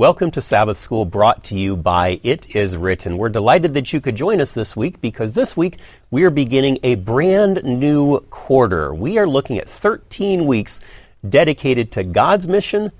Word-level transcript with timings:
Welcome 0.00 0.30
to 0.30 0.40
Sabbath 0.40 0.78
School 0.78 1.04
brought 1.04 1.44
to 1.44 1.58
you 1.58 1.76
by 1.76 2.20
It 2.22 2.56
Is 2.56 2.74
Written. 2.74 3.18
We're 3.18 3.28
delighted 3.28 3.74
that 3.74 3.92
you 3.92 4.00
could 4.00 4.16
join 4.16 4.40
us 4.40 4.54
this 4.54 4.74
week 4.74 4.98
because 5.02 5.34
this 5.34 5.58
week 5.58 5.76
we 6.10 6.24
are 6.24 6.30
beginning 6.30 6.78
a 6.82 6.94
brand 6.94 7.62
new 7.62 8.20
quarter. 8.30 8.94
We 8.94 9.18
are 9.18 9.26
looking 9.26 9.58
at 9.58 9.68
13 9.68 10.46
weeks 10.46 10.80
dedicated 11.28 11.92
to 11.92 12.02
God's 12.02 12.48
mission 12.48 12.92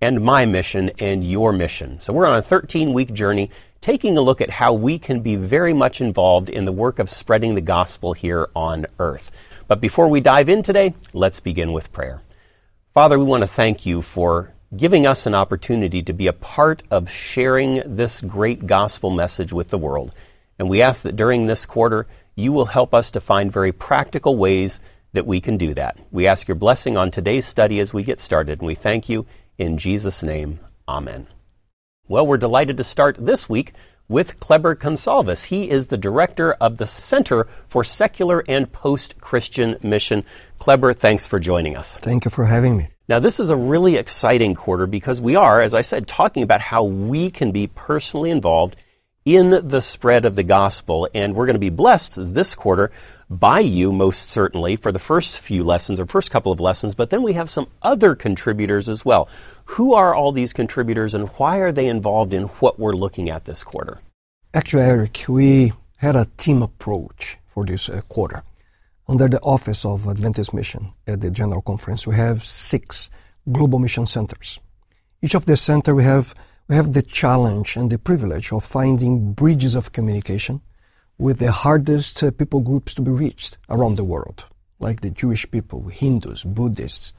and 0.00 0.20
my 0.22 0.46
mission 0.46 0.92
and 1.00 1.24
your 1.24 1.52
mission. 1.52 2.00
So 2.00 2.12
we're 2.12 2.26
on 2.26 2.38
a 2.38 2.42
13 2.42 2.92
week 2.92 3.12
journey 3.12 3.50
taking 3.80 4.16
a 4.16 4.22
look 4.22 4.40
at 4.40 4.50
how 4.50 4.74
we 4.74 4.96
can 5.00 5.22
be 5.22 5.34
very 5.34 5.72
much 5.72 6.00
involved 6.00 6.48
in 6.48 6.66
the 6.66 6.72
work 6.72 7.00
of 7.00 7.10
spreading 7.10 7.56
the 7.56 7.62
gospel 7.62 8.12
here 8.12 8.48
on 8.54 8.86
earth. 9.00 9.32
But 9.66 9.80
before 9.80 10.06
we 10.06 10.20
dive 10.20 10.48
in 10.48 10.62
today, 10.62 10.94
let's 11.12 11.40
begin 11.40 11.72
with 11.72 11.92
prayer. 11.92 12.22
Father, 12.92 13.18
we 13.18 13.24
want 13.24 13.42
to 13.42 13.48
thank 13.48 13.84
you 13.84 14.02
for 14.02 14.53
giving 14.76 15.06
us 15.06 15.26
an 15.26 15.34
opportunity 15.34 16.02
to 16.02 16.12
be 16.12 16.26
a 16.26 16.32
part 16.32 16.82
of 16.90 17.10
sharing 17.10 17.82
this 17.84 18.20
great 18.20 18.66
gospel 18.66 19.10
message 19.10 19.52
with 19.52 19.68
the 19.68 19.78
world. 19.78 20.12
And 20.58 20.68
we 20.68 20.82
ask 20.82 21.02
that 21.02 21.16
during 21.16 21.46
this 21.46 21.66
quarter, 21.66 22.06
you 22.34 22.52
will 22.52 22.66
help 22.66 22.94
us 22.94 23.10
to 23.12 23.20
find 23.20 23.52
very 23.52 23.72
practical 23.72 24.36
ways 24.36 24.80
that 25.12 25.26
we 25.26 25.40
can 25.40 25.56
do 25.56 25.74
that. 25.74 25.96
We 26.10 26.26
ask 26.26 26.48
your 26.48 26.56
blessing 26.56 26.96
on 26.96 27.10
today's 27.10 27.46
study 27.46 27.78
as 27.78 27.94
we 27.94 28.02
get 28.02 28.20
started, 28.20 28.60
and 28.60 28.66
we 28.66 28.74
thank 28.74 29.08
you 29.08 29.26
in 29.58 29.78
Jesus' 29.78 30.22
name. 30.22 30.58
Amen. 30.88 31.28
Well, 32.08 32.26
we're 32.26 32.36
delighted 32.36 32.76
to 32.76 32.84
start 32.84 33.16
this 33.18 33.48
week 33.48 33.72
with 34.08 34.38
Kleber 34.40 34.74
Gonçalves. 34.74 35.46
He 35.46 35.70
is 35.70 35.88
the 35.88 35.96
director 35.96 36.52
of 36.54 36.78
the 36.78 36.86
Center 36.86 37.46
for 37.68 37.84
Secular 37.84 38.44
and 38.48 38.70
Post 38.72 39.20
Christian 39.20 39.76
Mission. 39.82 40.24
Kleber, 40.58 40.92
thanks 40.92 41.26
for 41.26 41.38
joining 41.38 41.76
us. 41.76 41.98
Thank 41.98 42.24
you 42.24 42.30
for 42.30 42.44
having 42.44 42.76
me. 42.76 42.88
Now, 43.08 43.18
this 43.18 43.38
is 43.38 43.50
a 43.50 43.56
really 43.56 43.96
exciting 43.96 44.54
quarter 44.54 44.86
because 44.86 45.20
we 45.20 45.36
are, 45.36 45.60
as 45.60 45.74
I 45.74 45.82
said, 45.82 46.06
talking 46.06 46.42
about 46.42 46.60
how 46.60 46.84
we 46.84 47.30
can 47.30 47.52
be 47.52 47.66
personally 47.66 48.30
involved 48.30 48.76
in 49.24 49.68
the 49.68 49.82
spread 49.82 50.24
of 50.24 50.36
the 50.36 50.42
gospel. 50.42 51.08
And 51.14 51.34
we're 51.34 51.46
going 51.46 51.54
to 51.54 51.60
be 51.60 51.70
blessed 51.70 52.34
this 52.34 52.54
quarter 52.54 52.90
by 53.40 53.60
you, 53.60 53.92
most 53.92 54.30
certainly, 54.30 54.76
for 54.76 54.92
the 54.92 54.98
first 54.98 55.38
few 55.38 55.64
lessons 55.64 56.00
or 56.00 56.06
first 56.06 56.30
couple 56.30 56.52
of 56.52 56.60
lessons. 56.60 56.94
But 56.94 57.10
then 57.10 57.22
we 57.22 57.34
have 57.34 57.50
some 57.50 57.68
other 57.82 58.14
contributors 58.14 58.88
as 58.88 59.04
well. 59.04 59.28
Who 59.66 59.94
are 59.94 60.14
all 60.14 60.32
these 60.32 60.52
contributors 60.52 61.14
and 61.14 61.28
why 61.30 61.58
are 61.58 61.72
they 61.72 61.86
involved 61.86 62.34
in 62.34 62.44
what 62.44 62.78
we're 62.78 62.92
looking 62.92 63.30
at 63.30 63.44
this 63.44 63.64
quarter? 63.64 64.00
Actually, 64.52 64.84
Eric, 64.84 65.24
we 65.28 65.72
had 65.98 66.16
a 66.16 66.28
team 66.36 66.62
approach 66.62 67.38
for 67.46 67.64
this 67.64 67.88
uh, 67.88 68.00
quarter. 68.08 68.42
Under 69.06 69.28
the 69.28 69.40
Office 69.40 69.84
of 69.84 70.06
Adventist 70.06 70.54
Mission 70.54 70.92
at 71.06 71.20
the 71.20 71.30
General 71.30 71.60
Conference, 71.60 72.06
we 72.06 72.14
have 72.14 72.44
six 72.44 73.10
global 73.50 73.78
mission 73.78 74.06
centers. 74.06 74.60
Each 75.20 75.34
of 75.34 75.46
the 75.46 75.56
center 75.56 75.94
we 75.94 76.04
have 76.04 76.34
we 76.68 76.76
have 76.76 76.94
the 76.94 77.02
challenge 77.02 77.76
and 77.76 77.90
the 77.90 77.98
privilege 77.98 78.50
of 78.52 78.64
finding 78.64 79.34
bridges 79.34 79.74
of 79.74 79.92
communication 79.92 80.62
with 81.18 81.38
the 81.38 81.52
hardest 81.52 82.22
uh, 82.22 82.30
people 82.30 82.60
groups 82.60 82.94
to 82.94 83.02
be 83.02 83.10
reached 83.10 83.58
around 83.68 83.96
the 83.96 84.04
world, 84.04 84.46
like 84.78 85.00
the 85.00 85.10
Jewish 85.10 85.50
people, 85.50 85.88
Hindus, 85.88 86.44
Buddhists. 86.44 87.14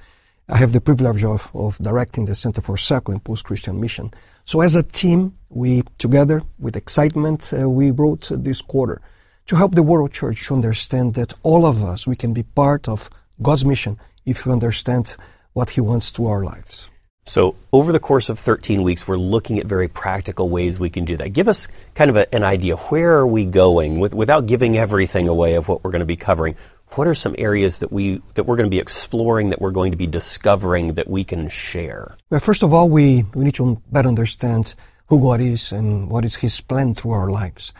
I 0.48 0.58
have 0.58 0.74
the 0.74 0.82
privilege 0.82 1.24
of, 1.24 1.52
of 1.56 1.78
directing 1.80 2.26
the 2.26 2.36
Center 2.36 2.62
for 2.62 2.78
Secular 2.78 3.16
and 3.16 3.24
Post-Christian 3.24 3.80
Mission. 3.80 4.12
So 4.44 4.62
as 4.62 4.76
a 4.76 4.84
team, 4.84 5.34
we 5.50 5.84
together, 5.98 6.44
with 6.60 6.76
excitement, 6.76 7.52
uh, 7.52 7.70
we 7.70 7.92
wrote 7.92 8.30
this 8.32 8.62
quarter 8.62 9.02
to 9.48 9.56
help 9.56 9.74
the 9.74 9.84
world 9.84 10.12
church 10.12 10.48
to 10.48 10.54
understand 10.54 11.16
that 11.16 11.34
all 11.44 11.66
of 11.66 11.84
us, 11.84 12.06
we 12.06 12.16
can 12.16 12.34
be 12.34 12.44
part 12.44 12.88
of 12.88 13.10
God's 13.42 13.66
mission 13.66 13.98
if 14.26 14.46
we 14.46 14.52
understand 14.52 15.16
what 15.54 15.72
He 15.72 15.82
wants 15.82 16.12
to 16.14 16.28
our 16.28 16.44
lives. 16.44 16.90
So, 17.28 17.56
over 17.74 17.92
the 17.92 18.00
course 18.00 18.30
of 18.30 18.38
13 18.38 18.84
weeks, 18.84 19.08
we're 19.08 19.18
looking 19.18 19.58
at 19.58 19.66
very 19.66 19.88
practical 19.88 20.48
ways 20.48 20.80
we 20.80 20.92
can 20.92 21.06
do 21.06 21.18
that. 21.18 21.34
Give 21.34 21.48
us 21.48 21.68
kind 21.96 22.12
of 22.12 22.18
a, 22.18 22.36
an 22.36 22.44
idea. 22.44 22.76
Where 22.76 23.18
are 23.18 23.26
we 23.26 23.46
going 23.46 24.00
with, 24.00 24.14
without 24.14 24.46
giving 24.46 24.78
everything 24.78 25.28
away 25.28 25.56
of 25.56 25.68
what 25.68 25.84
we're 25.84 25.90
going 25.90 26.02
to 26.02 26.06
be 26.06 26.16
covering? 26.16 26.56
What 26.90 27.08
are 27.08 27.16
some 27.16 27.34
areas 27.40 27.80
that, 27.80 27.92
we, 27.92 28.22
that 28.36 28.44
we're 28.44 28.58
going 28.58 28.68
to 28.68 28.76
be 28.76 28.78
exploring, 28.78 29.50
that 29.50 29.60
we're 29.60 29.72
going 29.72 29.90
to 29.90 29.98
be 29.98 30.06
discovering, 30.06 30.94
that 30.94 31.08
we 31.08 31.24
can 31.24 31.50
share? 31.50 32.16
Well, 32.30 32.40
first 32.40 32.62
of 32.62 32.76
all, 32.76 32.90
we, 32.90 33.24
we 33.34 33.44
need 33.44 33.56
to 33.56 33.82
better 33.92 34.08
understand 34.08 34.76
who 35.08 35.20
God 35.20 35.42
is 35.42 35.72
and 35.72 36.08
what 36.12 36.26
is 36.26 36.36
His 36.36 36.62
plan 36.62 36.94
through 36.94 37.12
our 37.12 37.32
lives. 37.32 37.74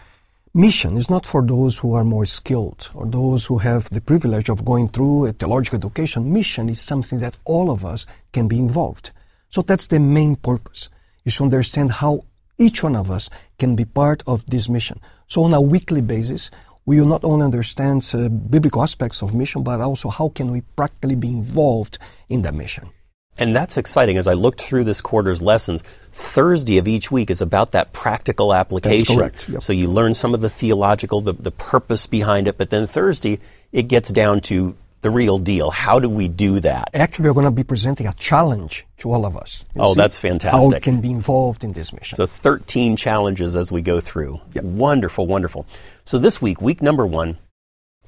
Mission 0.56 0.98
is 0.98 1.08
not 1.08 1.24
for 1.24 1.44
those 1.44 1.78
who 1.78 1.94
are 1.94 2.04
more 2.04 2.26
skilled 2.26 2.90
or 2.96 3.06
those 3.06 3.46
who 3.46 3.60
have 3.60 3.92
the 3.92 4.02
privilege 4.02 4.50
of 4.50 4.66
going 4.66 4.90
through 4.90 5.28
a 5.28 5.34
theological 5.34 5.78
education. 5.78 6.34
Mission 6.34 6.68
is 6.68 6.82
something 6.82 7.20
that 7.20 7.38
all 7.46 7.70
of 7.70 7.86
us 7.86 8.08
can 8.34 8.48
be 8.48 8.58
involved. 8.58 9.12
So 9.56 9.62
that's 9.62 9.88
the 9.88 10.02
main 10.02 10.36
purpose, 10.36 10.90
is 11.24 11.38
to 11.38 11.46
understand 11.46 11.90
how 11.90 12.24
each 12.58 12.84
one 12.84 12.94
of 12.94 13.10
us 13.10 13.30
can 13.58 13.78
be 13.78 13.86
part 13.86 14.22
of 14.28 14.46
this 14.48 14.68
mission. 14.68 15.00
So 15.28 15.46
on 15.46 15.54
a 15.54 15.62
weekly 15.62 16.02
basis, 16.02 16.52
we 16.86 17.00
will 17.00 17.08
not 17.08 17.24
only 17.24 17.46
understand 17.46 18.12
uh, 18.14 18.28
biblical 18.28 18.84
aspects 18.84 19.22
of 19.22 19.34
mission, 19.34 19.64
but 19.64 19.80
also 19.80 20.10
how 20.10 20.28
can 20.28 20.52
we 20.52 20.60
practically 20.76 21.16
be 21.16 21.30
involved 21.30 22.00
in 22.28 22.42
that 22.42 22.54
mission. 22.54 22.90
And 23.38 23.56
that's 23.56 23.78
exciting. 23.78 24.18
As 24.18 24.28
I 24.28 24.34
looked 24.34 24.60
through 24.60 24.84
this 24.84 25.00
quarter's 25.00 25.42
lessons, 25.42 25.86
Thursday 26.12 26.78
of 26.78 26.86
each 26.86 27.10
week 27.10 27.30
is 27.30 27.42
about 27.42 27.72
that 27.72 27.94
practical 27.94 28.54
application. 28.54 29.16
That's 29.16 29.46
correct. 29.46 29.50
Yep. 29.50 29.64
So 29.64 29.72
you 29.72 29.88
learn 29.88 30.16
some 30.16 30.34
of 30.34 30.42
the 30.42 30.50
theological, 30.50 31.22
the, 31.22 31.32
the 31.32 31.52
purpose 31.52 32.08
behind 32.08 32.50
it, 32.50 32.58
but 32.58 32.72
then 32.72 32.88
Thursday, 32.88 33.40
it 33.72 33.84
gets 33.84 34.12
down 34.12 34.42
to 34.42 34.76
the 35.06 35.12
real 35.12 35.38
deal. 35.38 35.70
How 35.70 36.00
do 36.00 36.10
we 36.10 36.28
do 36.28 36.60
that? 36.62 36.90
Actually, 36.96 37.30
we're 37.30 37.36
going 37.36 37.46
to 37.46 37.52
be 37.52 37.64
presenting 37.64 38.08
a 38.08 38.14
challenge 38.14 38.88
to 38.98 39.12
all 39.12 39.24
of 39.24 39.38
us. 39.38 39.64
Oh, 39.78 39.94
that's 39.94 40.18
fantastic. 40.18 40.60
How 40.60 40.68
we 40.68 40.80
can 40.80 41.00
be 41.00 41.12
involved 41.12 41.64
in 41.64 41.74
this 41.74 41.94
mission. 41.94 42.16
So 42.16 42.26
13 42.26 42.98
challenges 42.98 43.56
as 43.56 43.72
we 43.72 43.84
go 43.84 44.00
through. 44.00 44.42
Yep. 44.54 44.64
Wonderful, 44.64 45.28
wonderful. 45.28 45.68
So 46.06 46.18
this 46.18 46.42
week, 46.42 46.60
week 46.60 46.82
number 46.82 47.06
one, 47.06 47.38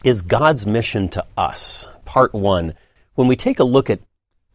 is 0.03 0.23
God's 0.23 0.65
mission 0.65 1.07
to 1.09 1.23
us. 1.37 1.87
Part 2.05 2.33
one. 2.33 2.73
When 3.13 3.27
we 3.27 3.35
take 3.35 3.59
a 3.59 3.63
look 3.63 3.91
at, 3.91 3.99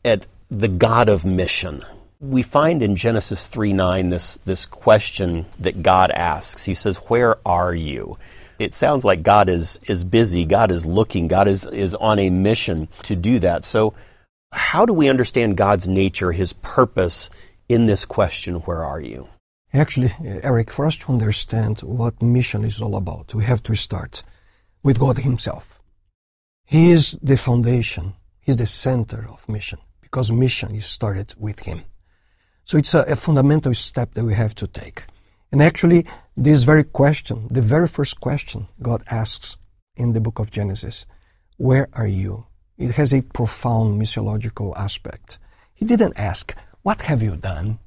at 0.04 0.26
the 0.50 0.68
God 0.68 1.08
of 1.08 1.24
mission. 1.24 1.84
We 2.18 2.42
find 2.42 2.82
in 2.82 2.96
Genesis 2.96 3.46
3 3.46 3.72
9 3.72 4.08
this, 4.08 4.34
this 4.44 4.66
question 4.66 5.46
that 5.60 5.84
God 5.84 6.10
asks. 6.10 6.64
He 6.64 6.74
says, 6.74 6.96
Where 7.06 7.36
are 7.46 7.72
you? 7.72 8.18
It 8.58 8.74
sounds 8.74 9.04
like 9.04 9.22
God 9.22 9.48
is, 9.48 9.80
is 9.86 10.04
busy, 10.04 10.44
God 10.44 10.70
is 10.70 10.86
looking, 10.86 11.28
God 11.28 11.48
is, 11.48 11.66
is 11.66 11.94
on 11.94 12.18
a 12.18 12.30
mission 12.30 12.88
to 13.04 13.16
do 13.16 13.38
that. 13.40 13.64
So, 13.64 13.94
how 14.52 14.84
do 14.84 14.92
we 14.92 15.08
understand 15.08 15.56
God's 15.56 15.88
nature, 15.88 16.32
His 16.32 16.52
purpose 16.52 17.30
in 17.68 17.86
this 17.86 18.04
question, 18.04 18.56
Where 18.56 18.84
are 18.84 19.00
you? 19.00 19.28
Actually, 19.72 20.12
Eric, 20.22 20.70
for 20.70 20.84
us 20.84 20.98
to 20.98 21.12
understand 21.12 21.80
what 21.80 22.20
mission 22.20 22.62
is 22.62 22.82
all 22.82 22.94
about, 22.94 23.34
we 23.34 23.44
have 23.44 23.62
to 23.62 23.74
start 23.74 24.22
with 24.82 24.98
God 24.98 25.18
Himself. 25.18 25.80
He 26.66 26.90
is 26.90 27.12
the 27.22 27.36
foundation, 27.36 28.14
He's 28.40 28.58
the 28.58 28.66
center 28.66 29.26
of 29.30 29.48
mission 29.48 29.78
because 30.00 30.30
mission 30.30 30.74
is 30.74 30.84
started 30.84 31.34
with 31.38 31.60
Him. 31.60 31.82
So 32.64 32.76
it's 32.76 32.94
a, 32.94 33.00
a 33.00 33.16
fundamental 33.16 33.72
step 33.74 34.12
that 34.14 34.24
we 34.24 34.34
have 34.34 34.54
to 34.56 34.66
take. 34.66 35.04
And 35.52 35.62
actually, 35.62 36.06
this 36.34 36.64
very 36.64 36.82
question, 36.82 37.46
the 37.50 37.60
very 37.60 37.86
first 37.86 38.20
question 38.20 38.68
God 38.80 39.02
asks 39.10 39.58
in 39.94 40.14
the 40.14 40.20
book 40.20 40.38
of 40.38 40.50
Genesis, 40.50 41.06
where 41.58 41.88
are 41.92 42.06
you? 42.06 42.46
It 42.78 42.92
has 42.94 43.12
a 43.12 43.20
profound 43.20 44.00
missiological 44.00 44.74
aspect. 44.76 45.38
He 45.74 45.84
didn't 45.84 46.18
ask, 46.18 46.56
what 46.80 47.02
have 47.02 47.22
you 47.22 47.36
done? 47.36 47.78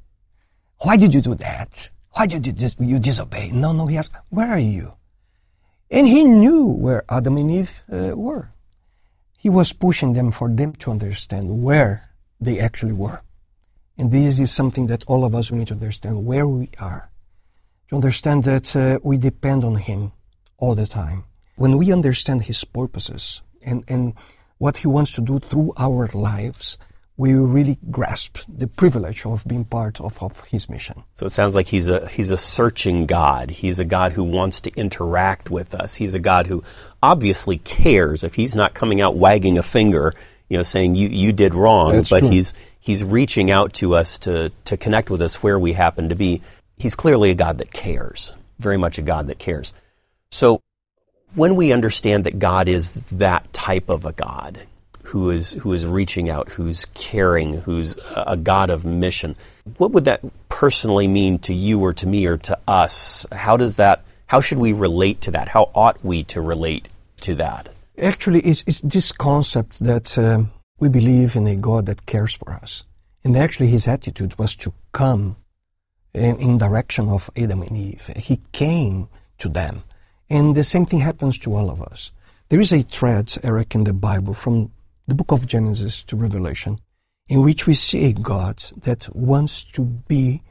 Why 0.83 0.95
did 0.95 1.13
you 1.13 1.21
do 1.21 1.33
that? 1.35 1.89
Why 2.11 2.27
did 2.27 2.45
you, 2.45 2.53
dis- 2.53 2.75
you 2.79 2.99
disobey? 2.99 3.49
No, 3.51 3.73
no, 3.73 3.87
he 3.87 3.97
asked, 3.97 4.15
where 4.29 4.47
are 4.47 4.59
you? 4.59 4.93
And 5.89 6.07
he 6.07 6.23
knew 6.23 6.67
where 6.67 7.03
Adam 7.09 7.37
and 7.37 7.49
Eve 7.49 7.81
uh, 7.91 8.11
were. 8.15 8.53
He 9.39 9.49
was 9.49 9.73
pushing 9.73 10.13
them 10.13 10.31
for 10.31 10.49
them 10.49 10.73
to 10.73 10.91
understand 10.91 11.63
where 11.63 12.11
they 12.39 12.59
actually 12.59 12.93
were. 12.93 13.21
And 13.97 14.11
this 14.11 14.39
is 14.39 14.51
something 14.51 14.87
that 14.87 15.03
all 15.07 15.25
of 15.25 15.33
us 15.33 15.51
need 15.51 15.67
to 15.67 15.73
understand 15.73 16.25
where 16.25 16.47
we 16.47 16.69
are. 16.79 17.09
To 17.89 17.95
understand 17.95 18.43
that 18.43 18.75
uh, 18.75 18.99
we 19.03 19.17
depend 19.17 19.63
on 19.63 19.75
Him 19.75 20.11
all 20.57 20.75
the 20.75 20.87
time. 20.87 21.25
When 21.57 21.77
we 21.77 21.93
understand 21.93 22.43
His 22.43 22.63
purposes 22.63 23.41
and, 23.65 23.83
and 23.87 24.13
what 24.57 24.77
He 24.77 24.87
wants 24.87 25.13
to 25.15 25.21
do 25.21 25.39
through 25.39 25.73
our 25.77 26.07
lives, 26.13 26.77
we 27.17 27.33
really 27.33 27.77
grasp 27.91 28.39
the 28.47 28.67
privilege 28.67 29.25
of 29.25 29.45
being 29.47 29.63
part 29.63 30.01
of, 30.01 30.21
of 30.21 30.43
his 30.49 30.69
mission. 30.69 31.03
So 31.15 31.25
it 31.25 31.31
sounds 31.31 31.55
like 31.55 31.67
he's 31.69 31.87
a 31.87 32.07
he's 32.09 32.29
a 32.29 32.37
searching 32.37 33.05
God. 33.05 33.49
He's 33.51 33.79
a 33.79 33.85
God 33.85 34.11
who 34.11 34.23
wants 34.25 34.59
to 34.61 34.71
interact 34.75 35.49
with 35.49 35.73
us. 35.73 35.95
He's 35.95 36.13
a 36.13 36.19
God 36.19 36.47
who 36.47 36.61
obviously 37.01 37.57
cares. 37.59 38.25
If 38.25 38.35
he's 38.35 38.53
not 38.53 38.73
coming 38.73 38.99
out 38.99 39.15
wagging 39.15 39.57
a 39.57 39.63
finger 39.63 40.13
you 40.49 40.57
know, 40.57 40.63
saying 40.63 40.95
you, 40.95 41.07
you 41.07 41.33
did 41.33 41.53
wrong, 41.53 41.93
That's 41.93 42.09
but 42.09 42.19
true. 42.19 42.29
he's 42.29 42.53
he's 42.79 43.03
reaching 43.03 43.49
out 43.49 43.73
to 43.73 43.95
us 43.95 44.19
to 44.19 44.51
to 44.65 44.77
connect 44.77 45.09
with 45.09 45.21
us 45.21 45.41
where 45.41 45.57
we 45.57 45.73
happen 45.73 46.09
to 46.09 46.15
be. 46.15 46.41
He's 46.77 46.95
clearly 46.95 47.31
a 47.31 47.35
God 47.35 47.57
that 47.59 47.71
cares, 47.71 48.33
very 48.59 48.77
much 48.77 48.97
a 48.97 49.01
God 49.01 49.27
that 49.27 49.39
cares. 49.39 49.73
So 50.31 50.61
when 51.33 51.55
we 51.55 51.71
understand 51.71 52.23
that 52.25 52.39
God 52.39 52.67
is 52.67 52.95
that 53.11 53.51
type 53.53 53.89
of 53.89 54.05
a 54.05 54.11
God 54.11 54.61
who 55.03 55.29
is 55.29 55.51
who 55.53 55.71
is 55.71 55.85
reaching 55.85 56.29
out, 56.29 56.49
who's 56.49 56.85
caring, 56.93 57.53
who's 57.53 57.97
a 58.15 58.35
God 58.35 58.69
of 58.69 58.85
mission, 58.85 59.35
what 59.77 59.91
would 59.91 60.05
that 60.05 60.21
personally 60.49 61.07
mean 61.07 61.37
to 61.39 61.53
you 61.53 61.79
or 61.81 61.93
to 61.93 62.07
me 62.07 62.25
or 62.25 62.37
to 62.37 62.57
us? 62.67 63.25
How 63.31 63.57
does 63.57 63.77
that, 63.77 64.03
how 64.27 64.41
should 64.41 64.57
we 64.57 64.73
relate 64.73 65.21
to 65.21 65.31
that? 65.31 65.49
How 65.49 65.69
ought 65.75 66.03
we 66.03 66.23
to 66.25 66.41
relate 66.41 66.89
to 67.21 67.35
that? 67.35 67.69
Actually, 68.01 68.41
it's, 68.41 68.63
it's 68.65 68.81
this 68.81 69.11
concept 69.11 69.79
that 69.79 70.17
um, 70.17 70.51
we 70.79 70.89
believe 70.89 71.35
in 71.35 71.47
a 71.47 71.55
God 71.55 71.85
that 71.85 72.05
cares 72.05 72.35
for 72.35 72.53
us. 72.53 72.83
And 73.23 73.37
actually, 73.37 73.67
his 73.67 73.87
attitude 73.87 74.37
was 74.37 74.55
to 74.57 74.73
come 74.91 75.37
in, 76.15 76.37
in 76.37 76.57
direction 76.57 77.09
of 77.09 77.29
Adam 77.35 77.61
and 77.61 77.77
Eve. 77.77 78.09
He 78.15 78.41
came 78.51 79.09
to 79.37 79.49
them. 79.49 79.83
And 80.29 80.55
the 80.55 80.63
same 80.63 80.85
thing 80.85 80.99
happens 80.99 81.37
to 81.39 81.53
all 81.53 81.69
of 81.69 81.81
us. 81.81 82.11
There 82.49 82.59
is 82.59 82.71
a 82.71 82.81
thread, 82.81 83.35
Eric, 83.43 83.75
in 83.75 83.83
the 83.83 83.93
Bible 83.93 84.33
from 84.33 84.71
the 85.07 85.15
book 85.15 85.31
of 85.31 85.45
Genesis 85.45 86.01
to 86.03 86.15
Revelation, 86.15 86.79
in 87.27 87.43
which 87.43 87.67
we 87.67 87.73
see 87.73 88.05
a 88.05 88.13
God 88.13 88.57
that 88.77 89.07
wants 89.13 89.63
to 89.63 89.85
be 89.85 90.41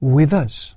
with 0.00 0.32
us. 0.32 0.76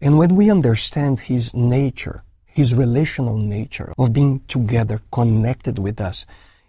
And 0.00 0.16
when 0.16 0.36
we 0.36 0.50
understand 0.50 1.20
His 1.20 1.52
nature, 1.52 2.22
His 2.46 2.74
relational 2.74 3.36
nature 3.36 3.92
of 3.98 4.12
being 4.12 4.40
together, 4.46 5.00
connected 5.10 5.78
with 5.78 6.00
us, 6.00 6.24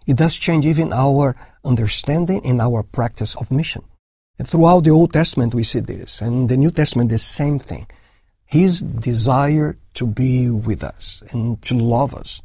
it 0.06 0.16
does 0.16 0.36
change 0.36 0.66
even 0.66 0.92
our 0.92 1.36
understanding 1.64 2.44
and 2.44 2.60
our 2.60 2.82
practice 2.82 3.36
of 3.36 3.50
mission. 3.50 3.84
Throughout 4.44 4.84
the 4.84 4.90
Old 4.90 5.12
Testament, 5.12 5.54
we 5.54 5.64
see 5.64 5.80
this, 5.80 6.20
and 6.20 6.48
the 6.48 6.56
New 6.56 6.70
Testament, 6.70 7.10
the 7.10 7.18
same 7.18 7.58
thing. 7.58 7.86
His 8.44 8.80
desire 8.80 9.76
to 9.94 10.06
be 10.06 10.50
with 10.50 10.84
us 10.84 11.22
and 11.30 11.60
to 11.62 11.74
love 11.74 12.14
us 12.14 12.42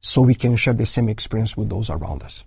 so 0.00 0.22
we 0.22 0.34
can 0.34 0.56
share 0.56 0.72
the 0.74 0.86
same 0.86 1.08
experience 1.08 1.56
with 1.56 1.68
those 1.68 1.90
around 1.90 2.22
us. 2.22 2.44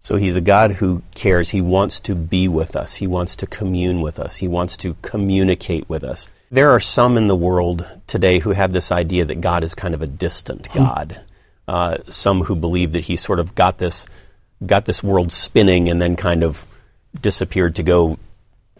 So 0.00 0.16
he's 0.16 0.36
a 0.36 0.42
God 0.42 0.72
who 0.72 1.02
cares. 1.14 1.48
He 1.48 1.62
wants 1.62 1.98
to 2.00 2.14
be 2.14 2.46
with 2.46 2.76
us. 2.76 2.96
He 2.96 3.06
wants 3.06 3.36
to 3.36 3.46
commune 3.46 4.00
with 4.02 4.18
us. 4.18 4.36
He 4.36 4.48
wants 4.48 4.76
to 4.78 4.96
communicate 5.00 5.88
with 5.88 6.04
us. 6.04 6.28
There 6.50 6.70
are 6.70 6.80
some 6.80 7.16
in 7.16 7.26
the 7.26 7.36
world 7.36 7.86
today 8.06 8.40
who 8.40 8.50
have 8.50 8.72
this 8.72 8.92
idea 8.92 9.24
that 9.24 9.40
God 9.40 9.64
is 9.64 9.74
kind 9.74 9.94
of 9.94 10.02
a 10.02 10.06
distant 10.06 10.66
hmm. 10.68 10.78
God. 10.78 11.24
Uh, 11.66 11.96
some 12.06 12.42
who 12.42 12.54
believe 12.54 12.92
that 12.92 13.04
he 13.04 13.16
sort 13.16 13.40
of 13.40 13.54
got 13.54 13.78
this 13.78 14.06
got 14.64 14.84
this 14.84 15.02
world 15.02 15.32
spinning 15.32 15.88
and 15.88 16.00
then 16.00 16.16
kind 16.16 16.44
of 16.44 16.66
disappeared 17.20 17.76
to 17.76 17.82
go 17.82 18.18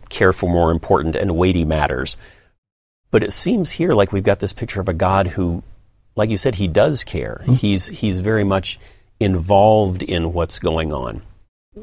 care 0.09 0.33
for 0.33 0.49
more 0.49 0.71
important 0.71 1.17
and 1.17 1.37
weighty 1.37 1.65
matters. 1.65 2.17
But 3.11 3.23
it 3.23 3.33
seems 3.33 3.71
here 3.71 3.95
like 3.95 4.13
we've 4.13 4.25
got 4.25 4.41
this 4.41 4.53
picture 4.53 4.81
of 4.81 4.89
a 4.89 4.95
God 4.95 5.29
who, 5.29 5.63
like 6.17 6.31
you 6.31 6.37
said, 6.37 6.57
he 6.57 6.69
does 6.69 7.05
care. 7.05 7.41
Mm-hmm. 7.43 7.55
He's 7.55 7.87
he's 7.87 8.21
very 8.21 8.45
much 8.45 8.79
involved 9.21 10.03
in 10.03 10.33
what's 10.33 10.59
going 10.59 10.93
on. 10.93 11.23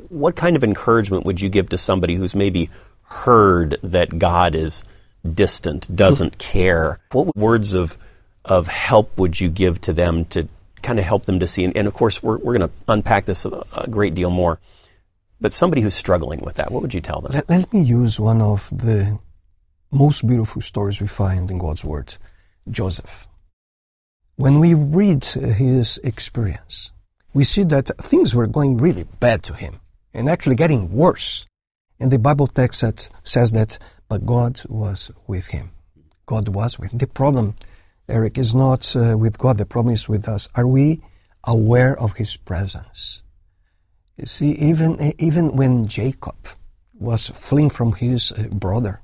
What 0.09 0.36
kind 0.36 0.56
of 0.56 0.63
encouragement 0.63 1.25
would 1.25 1.42
you 1.42 1.50
give 1.50 1.69
to 1.69 1.77
somebody 1.77 2.15
who's 2.15 2.36
maybe 2.36 2.69
heard 3.03 3.77
that 3.83 4.19
God 4.19 4.56
is 4.56 4.83
distant, 5.30 5.94
doesn't 5.95 6.38
mm-hmm. 6.38 6.51
care? 6.51 7.00
What 7.12 7.36
words 7.36 7.74
of 7.74 7.98
of 8.44 8.68
help 8.68 9.18
would 9.18 9.39
you 9.39 9.50
give 9.50 9.80
to 9.81 9.94
them 9.94 10.25
to 10.25 10.48
kind 10.81 11.00
of 11.00 11.06
help 11.06 11.25
them 11.25 11.39
to 11.39 11.48
see? 11.48 11.63
And, 11.63 11.75
and 11.77 11.88
of 11.88 11.94
course, 11.94 12.24
we're, 12.24 12.38
we're 12.38 12.57
going 12.57 12.69
to 12.69 12.75
unpack 12.88 13.25
this 13.25 13.45
a, 13.45 13.63
a, 13.74 13.88
great 13.88 14.15
deal 14.15 14.31
more. 14.31 14.59
But 15.41 15.53
somebody 15.53 15.81
who's 15.81 15.95
struggling 15.95 16.39
with 16.41 16.55
that, 16.55 16.71
what 16.71 16.81
would 16.81 16.93
you 16.93 17.01
tell 17.01 17.19
them? 17.19 17.31
Let, 17.33 17.49
let 17.49 17.73
me 17.73 17.81
use 17.81 18.19
one 18.19 18.41
of 18.41 18.69
the 18.69 19.19
most 19.91 20.27
beautiful 20.27 20.61
stories 20.61 21.01
we 21.01 21.07
find 21.07 21.49
in 21.51 21.57
God's 21.57 21.83
Word 21.83 22.15
Joseph. 22.69 23.27
When 24.35 24.59
we 24.59 24.73
read 24.73 25.25
his 25.25 25.97
experience, 26.03 26.91
we 27.33 27.43
see 27.43 27.63
that 27.63 27.88
things 27.97 28.35
were 28.35 28.47
going 28.47 28.77
really 28.77 29.05
bad 29.19 29.43
to 29.43 29.53
him 29.53 29.79
and 30.13 30.29
actually 30.29 30.55
getting 30.55 30.91
worse. 30.91 31.45
And 31.99 32.11
the 32.11 32.19
Bible 32.19 32.47
text 32.47 32.81
that 32.81 33.09
says 33.23 33.51
that, 33.51 33.77
but 34.07 34.25
God 34.25 34.61
was 34.69 35.11
with 35.27 35.47
him. 35.47 35.71
God 36.25 36.47
was 36.49 36.79
with 36.79 36.91
him. 36.93 36.99
The 36.99 37.07
problem 37.07 37.55
Eric, 38.11 38.38
is 38.38 38.53
not 38.53 38.93
uh, 38.95 39.17
with 39.17 39.38
God. 39.38 39.57
The 39.57 39.65
problem 39.65 39.93
is 39.93 40.09
with 40.09 40.27
us. 40.27 40.49
Are 40.53 40.67
we 40.67 41.01
aware 41.45 41.97
of 41.97 42.13
His 42.13 42.35
presence? 42.35 43.23
You 44.18 44.25
see, 44.25 44.52
even, 44.52 45.13
even 45.18 45.56
when 45.56 45.88
Jacob 45.88 46.36
was 46.94 47.30
fleeing 47.30 47.69
from 47.69 47.94
his 47.94 48.31
uh, 48.31 48.48
brother, 48.52 49.02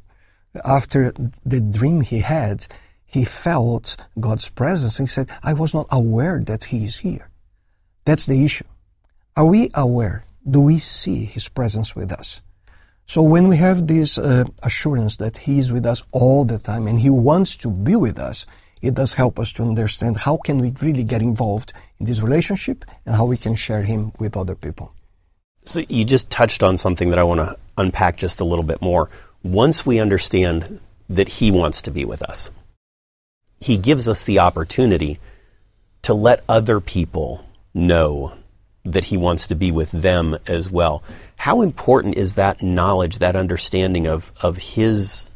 after 0.64 1.12
the 1.46 1.62
dream 1.62 2.02
he 2.02 2.20
had, 2.20 2.68
he 3.08 3.24
felt 3.24 3.96
God's 4.20 4.50
presence. 4.50 4.98
He 4.98 5.08
said, 5.08 5.32
I 5.42 5.54
was 5.54 5.74
not 5.74 5.88
aware 5.90 6.40
that 6.46 6.66
He 6.66 6.84
is 6.84 6.98
here. 6.98 7.30
That's 8.06 8.26
the 8.26 8.44
issue. 8.44 8.66
Are 9.36 9.46
we 9.46 9.72
aware? 9.74 10.26
Do 10.48 10.60
we 10.62 10.78
see 10.78 11.24
His 11.24 11.48
presence 11.48 11.96
with 11.96 12.12
us? 12.12 12.42
So 13.06 13.22
when 13.22 13.48
we 13.48 13.56
have 13.58 13.88
this 13.88 14.18
uh, 14.18 14.44
assurance 14.62 15.16
that 15.18 15.38
He 15.38 15.58
is 15.58 15.72
with 15.72 15.86
us 15.86 16.04
all 16.12 16.44
the 16.44 16.60
time 16.60 16.86
and 16.86 17.00
He 17.00 17.10
wants 17.10 17.56
to 17.58 17.72
be 17.72 17.96
with 17.96 18.20
us, 18.20 18.46
it 18.82 18.94
does 18.94 19.14
help 19.14 19.40
us 19.40 19.54
to 19.54 19.64
understand 19.64 20.18
how 20.18 20.38
can 20.38 20.60
we 20.60 20.74
really 20.82 21.06
get 21.06 21.22
involved 21.22 21.72
in 22.00 22.06
this 22.06 22.22
relationship 22.22 22.84
and 23.06 23.16
how 23.16 23.26
we 23.26 23.38
can 23.38 23.56
share 23.56 23.82
him 23.82 24.12
with 24.20 24.38
other 24.38 24.54
people. 24.54 24.94
So 25.68 25.82
you 25.90 26.06
just 26.06 26.30
touched 26.30 26.64
on 26.64 26.78
something 26.78 27.10
that 27.10 27.20
I 27.20 27.24
want 27.24 27.42
to 27.42 27.58
unpack 27.78 28.18
just 28.18 28.40
a 28.40 28.46
little 28.46 28.64
bit 28.64 28.82
more. 28.82 29.10
Once 29.44 29.86
we 29.86 30.00
understand 30.00 30.80
that 31.10 31.28
he 31.28 31.52
wants 31.52 31.82
to 31.84 31.92
be 31.92 32.06
with 32.06 32.24
us, 32.24 32.50
he 33.60 33.78
gives 33.78 34.08
us 34.08 34.24
the 34.24 34.40
opportunity 34.40 35.20
to 36.04 36.14
let 36.14 36.44
other 36.48 36.80
people 36.80 37.44
know 37.74 38.34
that 38.86 39.06
he 39.06 39.18
wants 39.18 39.48
to 39.48 39.56
be 39.56 39.72
with 39.72 39.92
them 39.92 40.38
as 40.48 40.72
well. 40.72 41.04
How 41.36 41.62
important 41.62 42.16
is 42.16 42.36
that 42.36 42.64
knowledge, 42.64 43.20
that 43.20 43.36
understanding 43.36 44.08
of, 44.08 44.32
of 44.42 44.58
his 44.58 45.30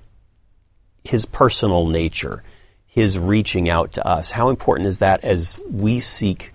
his 1.03 1.25
personal 1.25 1.87
nature? 1.87 2.43
his 2.91 3.17
reaching 3.17 3.69
out 3.69 3.93
to 3.93 4.05
us. 4.05 4.31
How 4.31 4.49
important 4.49 4.85
is 4.85 4.99
that 4.99 5.23
as 5.23 5.57
we 5.71 6.01
seek 6.01 6.50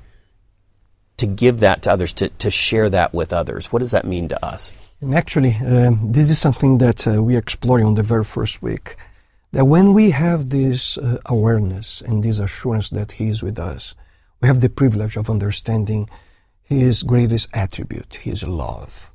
to 1.16 1.26
give 1.26 1.60
that 1.60 1.82
to 1.82 1.90
others, 1.90 2.12
to, 2.14 2.28
to 2.28 2.50
share 2.50 2.90
that 2.90 3.14
with 3.14 3.32
others? 3.32 3.72
What 3.72 3.80
does 3.80 3.92
that 3.92 4.06
mean 4.06 4.28
to 4.28 4.46
us? 4.46 4.74
And 5.00 5.14
actually, 5.14 5.56
um, 5.64 6.12
this 6.12 6.30
is 6.30 6.38
something 6.38 6.78
that 6.78 7.06
uh, 7.06 7.22
we 7.22 7.36
are 7.36 7.38
exploring 7.38 7.86
on 7.86 7.94
the 7.94 8.02
very 8.02 8.24
first 8.24 8.62
week. 8.62 8.96
That 9.52 9.66
when 9.66 9.92
we 9.92 10.10
have 10.10 10.50
this 10.50 10.98
uh, 10.98 11.18
awareness 11.26 12.00
and 12.00 12.22
this 12.22 12.38
assurance 12.38 12.90
that 12.90 13.12
He 13.12 13.28
is 13.28 13.42
with 13.42 13.58
us, 13.58 13.94
we 14.40 14.48
have 14.48 14.60
the 14.60 14.70
privilege 14.70 15.16
of 15.16 15.30
understanding 15.30 16.08
His 16.62 17.02
greatest 17.02 17.48
attribute, 17.52 18.16
His 18.16 18.46
love. 18.46 19.10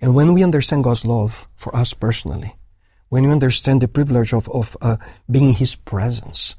And 0.00 0.14
when 0.14 0.34
we 0.34 0.42
understand 0.42 0.84
God's 0.84 1.04
love 1.04 1.48
for 1.54 1.74
us 1.74 1.94
personally, 1.94 2.56
when 3.08 3.24
you 3.24 3.30
understand 3.30 3.80
the 3.80 3.88
privilege 3.88 4.32
of, 4.32 4.48
of 4.50 4.76
uh, 4.82 4.96
being 5.30 5.48
in 5.48 5.54
His 5.54 5.76
presence, 5.76 6.56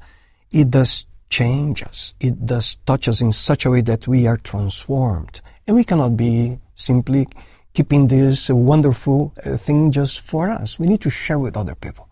it 0.50 0.70
does 0.70 1.06
change 1.28 1.82
us. 1.82 2.14
It 2.20 2.46
does 2.46 2.76
touch 2.86 3.08
us 3.08 3.20
in 3.20 3.32
such 3.32 3.66
a 3.66 3.70
way 3.70 3.80
that 3.82 4.06
we 4.06 4.26
are 4.26 4.36
transformed. 4.36 5.40
And 5.66 5.76
we 5.76 5.84
cannot 5.84 6.16
be 6.16 6.58
simply 6.74 7.26
keeping 7.74 8.06
this 8.06 8.48
wonderful 8.48 9.34
uh, 9.44 9.56
thing 9.56 9.90
just 9.92 10.20
for 10.20 10.50
us. 10.50 10.78
We 10.78 10.86
need 10.86 11.02
to 11.02 11.10
share 11.10 11.38
with 11.38 11.56
other 11.56 11.74
people. 11.74 12.08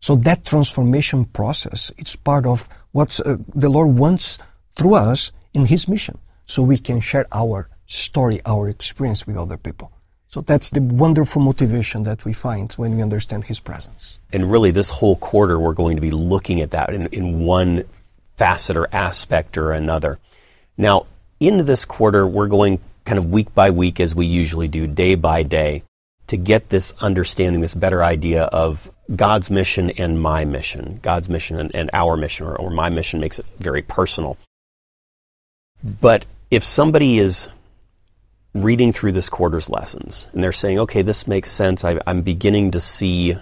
So 0.00 0.14
that 0.16 0.44
transformation 0.44 1.24
process, 1.26 1.92
it's 1.96 2.16
part 2.16 2.46
of 2.46 2.68
what 2.92 3.18
uh, 3.20 3.36
the 3.54 3.68
Lord 3.68 3.96
wants 3.96 4.38
through 4.74 4.94
us 4.94 5.32
in 5.54 5.66
His 5.66 5.88
mission. 5.88 6.18
So 6.46 6.62
we 6.62 6.78
can 6.78 7.00
share 7.00 7.26
our 7.32 7.68
story, 7.86 8.40
our 8.46 8.68
experience 8.68 9.26
with 9.26 9.36
other 9.36 9.56
people. 9.56 9.92
So 10.28 10.40
that's 10.40 10.70
the 10.70 10.82
wonderful 10.82 11.40
motivation 11.40 12.02
that 12.02 12.24
we 12.24 12.32
find 12.32 12.72
when 12.72 12.96
we 12.96 13.02
understand 13.02 13.44
His 13.44 13.60
presence. 13.60 14.20
And 14.32 14.50
really, 14.50 14.70
this 14.70 14.90
whole 14.90 15.16
quarter, 15.16 15.58
we're 15.58 15.72
going 15.72 15.96
to 15.96 16.02
be 16.02 16.10
looking 16.10 16.60
at 16.60 16.72
that 16.72 16.92
in, 16.92 17.06
in 17.06 17.44
one 17.44 17.84
facet 18.36 18.76
or 18.76 18.88
aspect 18.92 19.56
or 19.58 19.72
another. 19.72 20.18
Now, 20.76 21.06
in 21.40 21.64
this 21.64 21.84
quarter, 21.84 22.26
we're 22.26 22.48
going 22.48 22.80
kind 23.04 23.18
of 23.18 23.26
week 23.26 23.54
by 23.54 23.70
week 23.70 24.00
as 24.00 24.14
we 24.14 24.26
usually 24.26 24.68
do, 24.68 24.86
day 24.86 25.14
by 25.14 25.42
day, 25.42 25.82
to 26.26 26.36
get 26.36 26.68
this 26.68 26.92
understanding, 27.00 27.60
this 27.60 27.74
better 27.74 28.02
idea 28.02 28.44
of 28.44 28.90
God's 29.14 29.50
mission 29.50 29.90
and 29.90 30.20
my 30.20 30.44
mission, 30.44 30.98
God's 31.02 31.28
mission 31.28 31.58
and, 31.60 31.74
and 31.74 31.90
our 31.92 32.16
mission, 32.16 32.46
or, 32.46 32.56
or 32.56 32.70
my 32.70 32.90
mission 32.90 33.20
makes 33.20 33.38
it 33.38 33.46
very 33.58 33.82
personal. 33.82 34.36
But 35.82 36.26
if 36.50 36.64
somebody 36.64 37.18
is 37.18 37.48
reading 38.54 38.90
through 38.90 39.12
this 39.12 39.28
quarter's 39.28 39.68
lessons 39.68 40.28
and 40.32 40.42
they're 40.42 40.52
saying, 40.52 40.78
okay, 40.80 41.02
this 41.02 41.26
makes 41.26 41.50
sense. 41.50 41.84
I, 41.84 42.00
am 42.06 42.22
beginning 42.22 42.72
to 42.72 42.80
see 42.80 43.36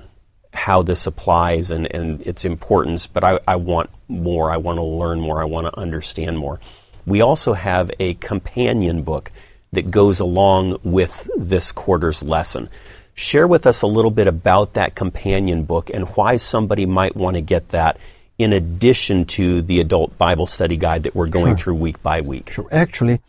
how 0.54 0.82
this 0.82 1.06
applies 1.06 1.70
and, 1.70 1.92
and 1.94 2.23
its 2.23 2.44
importance, 2.44 3.06
but 3.06 3.25
I, 3.25 3.40
I 3.46 3.56
want 3.56 3.90
more. 4.08 4.50
I 4.50 4.56
want 4.56 4.78
to 4.78 4.84
learn 4.84 5.20
more. 5.20 5.40
I 5.40 5.44
want 5.44 5.66
to 5.66 5.78
understand 5.78 6.38
more. 6.38 6.61
We 7.06 7.20
also 7.20 7.52
have 7.52 7.90
a 8.00 8.14
companion 8.14 9.02
book 9.02 9.30
that 9.73 9.90
goes 9.90 10.20
along 10.20 10.78
with 10.84 11.28
this 11.37 11.73
quarter's 11.73 12.23
lesson. 12.23 12.68
Share 13.14 13.46
with 13.46 13.66
us 13.66 13.82
a 13.82 13.87
little 13.87 14.11
bit 14.11 14.26
about 14.26 14.75
that 14.75 14.94
companion 14.94 15.64
book 15.64 15.90
and 15.92 16.08
why 16.11 16.37
somebody 16.37 16.87
might 16.87 17.14
want 17.14 17.37
to 17.37 17.40
get 17.40 17.68
that 17.70 17.99
in 18.38 18.52
addition 18.52 19.25
to 19.25 19.62
the 19.62 19.80
adult 19.80 20.16
Bible 20.18 20.46
study 20.46 20.76
guide 20.76 21.04
that 21.04 21.14
we're 21.14 21.28
going 21.28 21.56
sure. 21.56 21.56
through 21.56 21.75
week 21.76 22.02
by 22.02 22.20
week. 22.20 22.50
Sure. 22.50 22.66
Actually, 22.73 23.20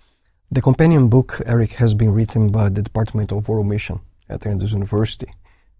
the 0.52 0.62
companion 0.62 1.10
book, 1.10 1.42
Eric, 1.46 1.74
has 1.74 1.94
been 1.94 2.12
written 2.12 2.52
by 2.52 2.70
the 2.70 2.82
Department 2.82 3.32
of 3.32 3.48
World 3.48 3.68
Mission 3.68 4.00
at 4.30 4.46
Andrews 4.48 4.74
University. 4.74 5.28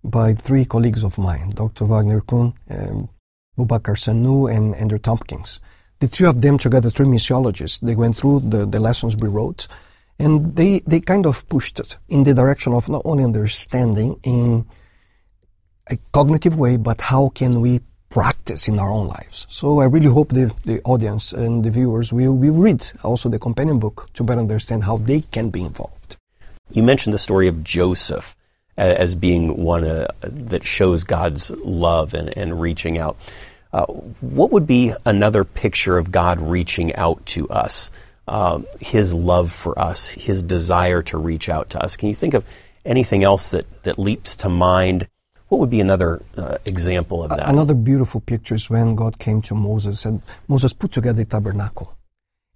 By 0.06 0.34
three 0.34 0.66
colleagues 0.66 1.04
of 1.04 1.18
mine, 1.18 1.50
Dr. 1.56 1.86
Wagner 1.86 2.22
Kuhn, 2.22 2.54
um, 2.70 3.10
Boubakar 3.58 3.96
Sanou, 3.98 4.56
and 4.56 4.76
Andrew 4.76 5.00
Tompkins. 5.00 5.60
The 6.00 6.08
three 6.08 6.28
of 6.28 6.42
them 6.42 6.60
together, 6.60 6.92
three 6.92 7.08
missiologists, 7.08 7.80
they 7.80 7.96
went 7.96 8.16
through 8.16 8.42
the, 8.42 8.68
the 8.68 8.80
lessons 8.80 9.18
we 9.20 9.30
wrote, 9.30 9.68
and 10.20 10.56
they, 10.56 10.82
they 10.86 11.00
kind 11.02 11.26
of 11.26 11.50
pushed 11.50 11.80
it 11.80 11.98
in 12.08 12.24
the 12.24 12.36
direction 12.36 12.74
of 12.74 12.88
not 12.88 13.02
only 13.04 13.24
understanding 13.24 14.20
in 14.24 14.68
a 15.90 15.98
cognitive 16.12 16.56
way, 16.56 16.78
but 16.78 17.02
how 17.02 17.30
can 17.30 17.60
we 17.60 17.82
practice 18.10 18.68
in 18.68 18.78
our 18.78 18.92
own 18.92 19.08
lives. 19.08 19.48
So 19.50 19.80
I 19.80 19.86
really 19.86 20.08
hope 20.08 20.30
the, 20.30 20.54
the 20.66 20.82
audience 20.84 21.34
and 21.34 21.66
the 21.66 21.72
viewers 21.72 22.14
will, 22.14 22.38
will 22.38 22.54
read 22.54 22.86
also 23.04 23.28
the 23.28 23.40
companion 23.40 23.80
book 23.80 24.08
to 24.14 24.24
better 24.24 24.40
understand 24.40 24.84
how 24.84 24.98
they 24.98 25.22
can 25.22 25.50
be 25.50 25.64
involved. 25.64 26.16
You 26.70 26.84
mentioned 26.84 27.14
the 27.14 27.20
story 27.20 27.48
of 27.48 27.64
Joseph 27.64 28.36
as 28.78 29.16
being 29.16 29.58
one 29.58 29.84
uh, 29.84 30.08
that 30.22 30.64
shows 30.64 31.04
God's 31.04 31.52
love 31.52 32.14
and, 32.14 32.36
and 32.38 32.60
reaching 32.60 32.98
out. 32.98 33.18
Uh, 33.72 33.86
what 33.86 34.52
would 34.52 34.68
be 34.68 34.94
another 35.06 35.44
picture 35.44 35.98
of 35.98 36.12
God 36.12 36.40
reaching 36.40 36.96
out 36.96 37.26
to 37.28 37.48
us? 37.50 37.92
Uh, 38.28 38.62
his 38.80 39.14
love 39.14 39.52
for 39.52 39.78
us, 39.78 40.10
his 40.10 40.42
desire 40.42 41.02
to 41.04 41.18
reach 41.18 41.48
out 41.48 41.70
to 41.72 41.84
us. 41.84 41.96
Can 41.96 42.10
you 42.10 42.16
think 42.16 42.34
of 42.34 42.44
anything 42.84 43.24
else 43.24 43.52
that, 43.52 43.84
that 43.84 44.00
leaps 44.00 44.36
to 44.38 44.50
mind? 44.50 45.08
What 45.50 45.60
would 45.60 45.70
be 45.70 45.80
another 45.80 46.24
uh, 46.38 46.58
example 46.66 47.24
of 47.24 47.30
that? 47.30 47.48
Another 47.48 47.76
beautiful 47.76 48.22
picture 48.22 48.56
is 48.56 48.70
when 48.70 48.96
God 48.96 49.20
came 49.20 49.42
to 49.44 49.56
Moses 49.56 50.06
and 50.06 50.22
Moses 50.48 50.74
put 50.74 50.92
together 50.92 51.24
the 51.24 51.30
tabernacle. 51.30 51.96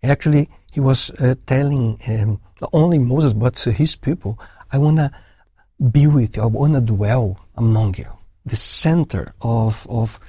Actually, 0.01 0.49
he 0.71 0.79
was 0.79 1.09
uh, 1.19 1.35
telling 1.45 1.99
um, 2.07 2.39
not 2.61 2.69
only 2.73 2.97
Moses 2.97 3.33
but 3.33 3.59
his 3.59 3.95
people, 3.95 4.39
I 4.71 4.77
want 4.77 4.97
to 4.97 5.11
be 5.91 6.07
with 6.07 6.35
you. 6.35 6.43
I 6.43 6.47
want 6.47 6.73
to 6.73 6.81
dwell 6.81 7.39
among 7.55 7.95
you. 7.95 8.11
The 8.45 8.55
center 8.55 9.33
of, 9.41 9.85
of 9.89 10.19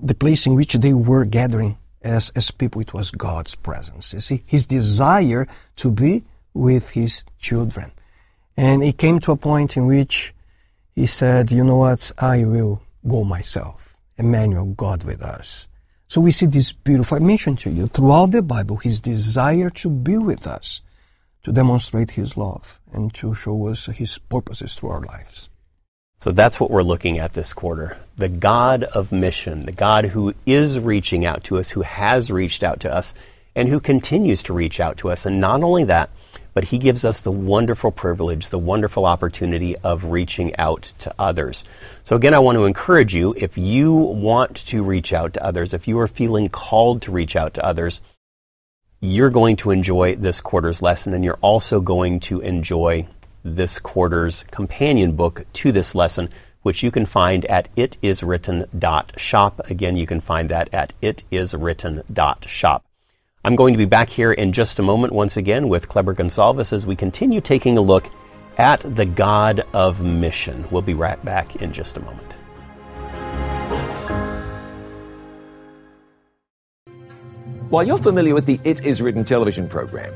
the 0.00 0.14
place 0.14 0.46
in 0.46 0.54
which 0.54 0.74
they 0.74 0.92
were 0.92 1.24
gathering 1.24 1.78
as, 2.02 2.30
as 2.30 2.50
people, 2.50 2.80
it 2.80 2.92
was 2.92 3.10
God's 3.10 3.54
presence. 3.54 4.12
You 4.12 4.20
see, 4.20 4.42
his 4.46 4.66
desire 4.66 5.46
to 5.76 5.90
be 5.90 6.24
with 6.54 6.90
his 6.90 7.24
children. 7.38 7.92
And 8.56 8.82
it 8.82 8.98
came 8.98 9.18
to 9.20 9.32
a 9.32 9.36
point 9.36 9.76
in 9.76 9.86
which 9.86 10.34
he 10.94 11.06
said, 11.06 11.50
you 11.50 11.64
know 11.64 11.76
what, 11.76 12.12
I 12.18 12.44
will 12.44 12.82
go 13.06 13.24
myself. 13.24 13.98
Emmanuel, 14.18 14.66
God 14.66 15.04
with 15.04 15.22
us. 15.22 15.68
So 16.08 16.20
we 16.20 16.30
see 16.30 16.46
this 16.46 16.72
beautiful, 16.72 17.16
I 17.16 17.20
mentioned 17.20 17.60
to 17.60 17.70
you, 17.70 17.86
throughout 17.86 18.32
the 18.32 18.42
Bible, 18.42 18.76
his 18.76 19.00
desire 19.00 19.70
to 19.70 19.88
be 19.88 20.18
with 20.18 20.46
us 20.46 20.82
to 21.42 21.52
demonstrate 21.52 22.12
His 22.12 22.36
love 22.36 22.80
and 22.92 23.12
to 23.14 23.34
show 23.34 23.68
us 23.68 23.86
His 23.86 24.18
purposes 24.18 24.74
through 24.74 24.90
our 24.90 25.00
lives. 25.00 25.48
So 26.18 26.30
that's 26.30 26.60
what 26.60 26.70
we're 26.70 26.84
looking 26.84 27.18
at 27.18 27.32
this 27.32 27.52
quarter. 27.52 27.98
The 28.16 28.28
God 28.28 28.84
of 28.84 29.10
mission, 29.10 29.66
the 29.66 29.72
God 29.72 30.04
who 30.04 30.34
is 30.46 30.78
reaching 30.78 31.26
out 31.26 31.42
to 31.44 31.58
us, 31.58 31.70
who 31.70 31.82
has 31.82 32.30
reached 32.30 32.62
out 32.62 32.78
to 32.80 32.94
us, 32.94 33.12
and 33.56 33.68
who 33.68 33.80
continues 33.80 34.42
to 34.44 34.52
reach 34.52 34.78
out 34.78 34.98
to 34.98 35.10
us. 35.10 35.26
And 35.26 35.40
not 35.40 35.62
only 35.64 35.84
that, 35.84 36.10
but 36.54 36.64
He 36.64 36.78
gives 36.78 37.04
us 37.04 37.20
the 37.20 37.32
wonderful 37.32 37.90
privilege, 37.90 38.48
the 38.48 38.58
wonderful 38.58 39.04
opportunity 39.04 39.76
of 39.78 40.04
reaching 40.04 40.54
out 40.56 40.92
to 41.00 41.14
others. 41.18 41.64
So, 42.04 42.14
again, 42.14 42.34
I 42.34 42.38
want 42.38 42.56
to 42.56 42.66
encourage 42.66 43.14
you 43.14 43.34
if 43.36 43.58
you 43.58 43.92
want 43.92 44.56
to 44.66 44.82
reach 44.82 45.12
out 45.12 45.34
to 45.34 45.44
others, 45.44 45.74
if 45.74 45.88
you 45.88 45.98
are 45.98 46.08
feeling 46.08 46.48
called 46.48 47.02
to 47.02 47.10
reach 47.10 47.36
out 47.36 47.54
to 47.54 47.64
others, 47.64 48.00
you're 49.04 49.30
going 49.30 49.56
to 49.56 49.72
enjoy 49.72 50.14
this 50.14 50.40
quarter's 50.40 50.80
lesson 50.80 51.12
and 51.12 51.24
you're 51.24 51.38
also 51.40 51.80
going 51.80 52.20
to 52.20 52.40
enjoy 52.40 53.04
this 53.42 53.80
quarter's 53.80 54.44
companion 54.52 55.16
book 55.16 55.44
to 55.52 55.72
this 55.72 55.96
lesson, 55.96 56.28
which 56.62 56.84
you 56.84 56.92
can 56.92 57.04
find 57.04 57.44
at 57.46 57.74
itiswritten.shop. 57.74 59.60
Again, 59.68 59.96
you 59.96 60.06
can 60.06 60.20
find 60.20 60.48
that 60.50 60.72
at 60.72 60.94
itiswritten.shop. 61.02 62.84
I'm 63.44 63.56
going 63.56 63.74
to 63.74 63.78
be 63.78 63.86
back 63.86 64.08
here 64.08 64.32
in 64.32 64.52
just 64.52 64.78
a 64.78 64.84
moment 64.84 65.12
once 65.12 65.36
again 65.36 65.68
with 65.68 65.88
Kleber 65.88 66.14
Gonçalves 66.14 66.72
as 66.72 66.86
we 66.86 66.94
continue 66.94 67.40
taking 67.40 67.76
a 67.76 67.82
look 67.82 68.08
at 68.56 68.82
the 68.82 69.04
God 69.04 69.66
of 69.72 70.00
mission. 70.00 70.64
We'll 70.70 70.80
be 70.80 70.94
right 70.94 71.22
back 71.24 71.56
in 71.56 71.72
just 71.72 71.96
a 71.96 72.00
moment. 72.00 72.34
While 77.72 77.86
you're 77.86 77.96
familiar 77.96 78.34
with 78.34 78.44
the 78.44 78.60
It 78.64 78.84
Is 78.84 79.00
Written 79.00 79.24
television 79.24 79.66
program, 79.66 80.12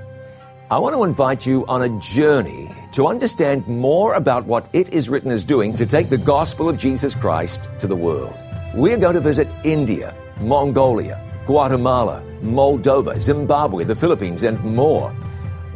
I 0.70 0.78
want 0.78 0.94
to 0.94 1.04
invite 1.04 1.46
you 1.46 1.64
on 1.68 1.80
a 1.80 2.00
journey 2.00 2.68
to 2.92 3.06
understand 3.06 3.66
more 3.66 4.12
about 4.12 4.44
what 4.44 4.68
It 4.75 4.92
Is 4.92 5.08
Written 5.08 5.30
is 5.30 5.42
doing 5.42 5.75
to 5.76 5.86
take 5.86 6.10
the 6.10 6.18
gospel 6.18 6.68
of 6.68 6.76
Jesus 6.76 7.14
Christ 7.14 7.70
to 7.78 7.86
the 7.86 7.96
world. 7.96 8.36
We're 8.75 8.98
going 8.98 9.14
to 9.14 9.22
visit 9.22 9.50
India, 9.64 10.14
Mongolia, 10.38 11.18
Guatemala, 11.46 12.22
Moldova, 12.42 13.18
Zimbabwe, 13.18 13.84
the 13.84 13.96
Philippines, 13.96 14.42
and 14.42 14.62
more. 14.62 15.16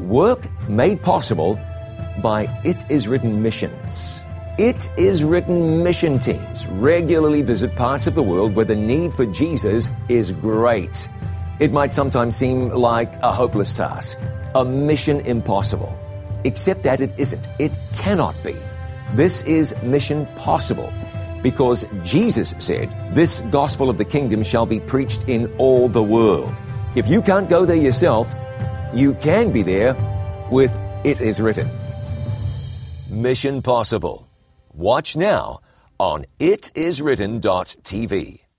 Work 0.00 0.48
made 0.68 1.00
possible 1.00 1.58
by 2.22 2.46
It 2.62 2.84
Is 2.90 3.08
Written 3.08 3.40
missions. 3.40 4.22
It 4.58 4.90
Is 4.98 5.24
Written 5.24 5.82
mission 5.82 6.18
teams 6.18 6.66
regularly 6.66 7.40
visit 7.40 7.74
parts 7.74 8.06
of 8.06 8.14
the 8.14 8.22
world 8.22 8.54
where 8.54 8.66
the 8.66 8.76
need 8.76 9.14
for 9.14 9.24
Jesus 9.24 9.88
is 10.10 10.30
great. 10.30 11.08
It 11.60 11.72
might 11.72 11.92
sometimes 11.92 12.36
seem 12.36 12.70
like 12.70 13.14
a 13.16 13.30
hopeless 13.30 13.74
task, 13.74 14.18
a 14.54 14.64
mission 14.64 15.20
impossible. 15.20 15.94
Except 16.44 16.82
that 16.84 17.02
it 17.02 17.12
isn't. 17.18 17.46
It 17.58 17.72
cannot 17.96 18.34
be. 18.42 18.56
This 19.14 19.42
is 19.42 19.74
mission 19.82 20.24
possible 20.36 20.90
because 21.42 21.84
Jesus 22.02 22.54
said, 22.58 22.88
This 23.14 23.40
gospel 23.50 23.90
of 23.90 23.98
the 23.98 24.06
kingdom 24.06 24.42
shall 24.42 24.64
be 24.64 24.80
preached 24.80 25.28
in 25.28 25.54
all 25.58 25.86
the 25.88 26.02
world. 26.02 26.54
If 26.96 27.08
you 27.08 27.20
can't 27.20 27.46
go 27.48 27.66
there 27.66 27.76
yourself, 27.76 28.34
you 28.94 29.12
can 29.14 29.52
be 29.52 29.62
there 29.62 29.94
with 30.50 30.74
It 31.04 31.20
Is 31.20 31.42
Written. 31.42 31.68
Mission 33.10 33.60
Possible. 33.60 34.26
Watch 34.72 35.14
now 35.14 35.60
on 35.98 36.24
itiswritten.tv. 36.38 38.49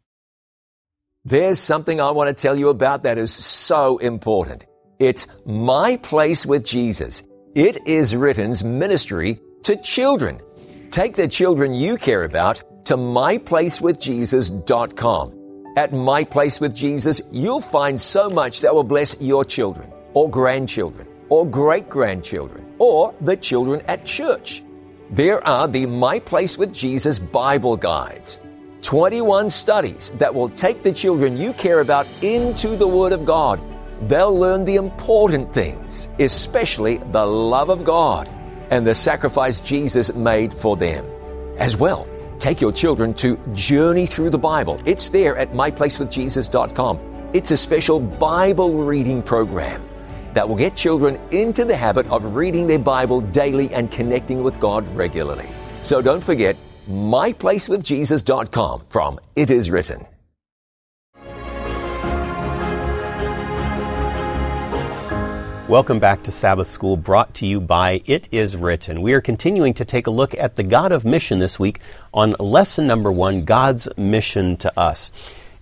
There's 1.23 1.59
something 1.59 2.01
I 2.01 2.09
want 2.09 2.35
to 2.35 2.41
tell 2.41 2.57
you 2.57 2.69
about 2.69 3.03
that 3.03 3.19
is 3.19 3.31
so 3.31 3.99
important. 3.99 4.65
It's 4.97 5.27
My 5.45 5.97
Place 5.97 6.47
with 6.47 6.65
Jesus. 6.65 7.21
It 7.53 7.77
is 7.85 8.15
Written's 8.15 8.63
ministry 8.63 9.39
to 9.61 9.79
children. 9.83 10.41
Take 10.89 11.13
the 11.13 11.27
children 11.27 11.75
you 11.75 11.97
care 11.97 12.23
about 12.23 12.63
to 12.85 12.97
myplacewithjesus.com. 12.97 15.73
At 15.77 15.93
My 15.93 16.23
Place 16.23 16.59
with 16.59 16.73
Jesus, 16.73 17.21
you'll 17.31 17.61
find 17.61 18.01
so 18.01 18.27
much 18.27 18.61
that 18.61 18.73
will 18.73 18.83
bless 18.83 19.21
your 19.21 19.45
children, 19.45 19.93
or 20.15 20.27
grandchildren, 20.27 21.07
or 21.29 21.45
great 21.45 21.87
grandchildren, 21.87 22.65
or 22.79 23.13
the 23.21 23.37
children 23.37 23.83
at 23.87 24.07
church. 24.07 24.63
There 25.11 25.47
are 25.47 25.67
the 25.67 25.85
My 25.85 26.17
Place 26.17 26.57
with 26.57 26.73
Jesus 26.73 27.19
Bible 27.19 27.77
guides 27.77 28.39
21 28.81 29.50
studies 29.50 30.09
that 30.11 30.33
will 30.33 30.50
take 30.50 30.83
the 30.83 30.91
children 30.91 31.38
you 31.38 31.53
care 31.53 31.81
about 31.81 32.07
into 32.21 32.75
the 32.75 32.88
Word 32.88 33.13
of 33.13 33.25
God. 33.25 33.61
They'll 34.07 34.38
learn 34.38 34.65
the 34.65 34.75
important 34.75 35.53
things, 35.53 36.09
especially 36.19 36.97
the 36.97 37.25
love 37.25 37.69
of 37.69 37.83
God 37.83 38.27
and 38.71 38.88
the 38.88 38.95
sacrifice 38.95 39.59
Jesus 39.59 40.13
made 40.15 40.53
for 40.53 40.75
them. 40.75 41.05
As 41.57 41.77
well, 41.77 42.07
take 42.39 42.59
your 42.59 42.71
children 42.71 43.13
to 43.15 43.38
Journey 43.53 44.07
Through 44.07 44.31
the 44.31 44.39
Bible. 44.39 44.79
It's 44.85 45.09
there 45.09 45.38
at 45.38 45.51
myplacewithjesus.com. 45.53 47.00
It's 47.33 47.51
a 47.51 47.57
special 47.57 48.00
Bible 48.00 48.83
reading 48.83 49.21
program 49.21 49.88
that 50.33 50.47
will 50.47 50.55
get 50.55 50.75
children 50.75 51.19
into 51.31 51.65
the 51.65 51.75
habit 51.75 52.07
of 52.07 52.35
reading 52.35 52.65
their 52.65 52.79
Bible 52.79 53.21
daily 53.21 53.71
and 53.73 53.91
connecting 53.91 54.41
with 54.41 54.59
God 54.59 54.88
regularly. 54.95 55.47
So 55.81 56.01
don't 56.01 56.23
forget, 56.23 56.55
myplacewithjesus.com 56.89 58.83
from 58.89 59.19
It 59.35 59.50
Is 59.50 59.69
Written. 59.69 60.05
Welcome 65.71 66.00
back 66.00 66.23
to 66.23 66.33
Sabbath 66.33 66.67
School, 66.67 66.97
brought 66.97 67.33
to 67.35 67.45
you 67.45 67.61
by 67.61 68.01
It 68.05 68.27
Is 68.33 68.57
Written. 68.57 69.01
We 69.01 69.13
are 69.13 69.21
continuing 69.21 69.73
to 69.75 69.85
take 69.85 70.05
a 70.05 70.11
look 70.11 70.35
at 70.35 70.57
the 70.57 70.63
God 70.63 70.91
of 70.91 71.05
Mission 71.05 71.39
this 71.39 71.57
week 71.57 71.79
on 72.13 72.35
lesson 72.39 72.88
number 72.88 73.09
one 73.09 73.45
God's 73.45 73.88
mission 73.95 74.57
to 74.57 74.77
us. 74.77 75.13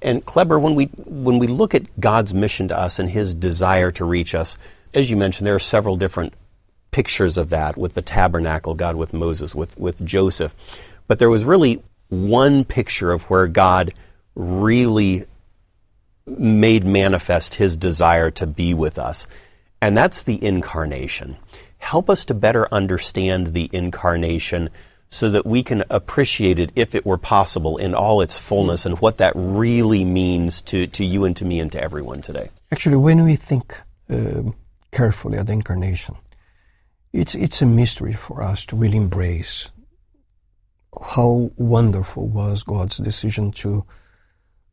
And 0.02 0.26
Kleber, 0.26 0.58
when 0.58 0.74
we, 0.74 0.86
when 0.86 1.38
we 1.38 1.46
look 1.46 1.76
at 1.76 2.00
God's 2.00 2.34
mission 2.34 2.70
to 2.70 2.76
us 2.76 2.98
and 2.98 3.08
his 3.08 3.36
desire 3.36 3.92
to 3.92 4.06
reach 4.06 4.34
us, 4.34 4.58
as 4.96 5.12
you 5.12 5.16
mentioned, 5.16 5.46
there 5.46 5.54
are 5.54 5.60
several 5.60 5.96
different 5.96 6.34
pictures 6.90 7.38
of 7.38 7.52
that 7.52 7.78
with 7.78 7.94
the 7.94 8.02
tabernacle, 8.02 8.74
God 8.74 8.96
with 8.96 9.14
Moses, 9.14 9.54
with, 9.54 9.80
with 9.80 10.04
Joseph. 10.04 10.56
But 11.10 11.18
there 11.18 11.30
was 11.30 11.44
really 11.44 11.82
one 12.10 12.64
picture 12.64 13.12
of 13.12 13.24
where 13.24 13.48
God 13.48 13.92
really 14.36 15.26
made 16.26 16.86
manifest 16.86 17.56
his 17.56 17.76
desire 17.76 18.30
to 18.32 18.46
be 18.46 18.76
with 18.76 19.00
us, 19.00 19.28
and 19.82 19.98
that's 19.98 20.24
the 20.24 20.42
incarnation. 20.44 21.38
Help 21.80 22.12
us 22.12 22.26
to 22.26 22.36
better 22.36 22.72
understand 22.72 23.48
the 23.48 23.72
incarnation 23.74 24.70
so 25.10 25.32
that 25.32 25.48
we 25.48 25.64
can 25.64 25.84
appreciate 25.90 26.60
it 26.60 26.72
if 26.76 26.94
it 26.94 27.08
were 27.08 27.18
possible 27.18 27.78
in 27.78 27.96
all 27.96 28.22
its 28.22 28.38
fullness 28.38 28.86
and 28.86 29.00
what 29.00 29.18
that 29.18 29.34
really 29.36 30.06
means 30.06 30.62
to, 30.62 30.86
to 30.86 31.04
you 31.04 31.26
and 31.26 31.36
to 31.38 31.44
me 31.44 31.60
and 31.60 31.72
to 31.72 31.84
everyone 31.84 32.22
today? 32.22 32.52
Actually, 32.72 32.98
when 32.98 33.26
we 33.26 33.36
think 33.36 33.74
uh, 34.12 34.44
carefully 34.92 35.40
at 35.40 35.48
the 35.48 35.54
incarnation, 35.54 36.16
it's, 37.12 37.34
it's 37.34 37.64
a 37.64 37.66
mystery 37.66 38.14
for 38.14 38.44
us 38.44 38.64
to 38.68 38.76
really 38.76 38.98
embrace 38.98 39.72
how 41.16 41.50
wonderful 41.58 42.28
was 42.28 42.64
God's 42.64 42.98
decision 42.98 43.52
to 43.52 43.86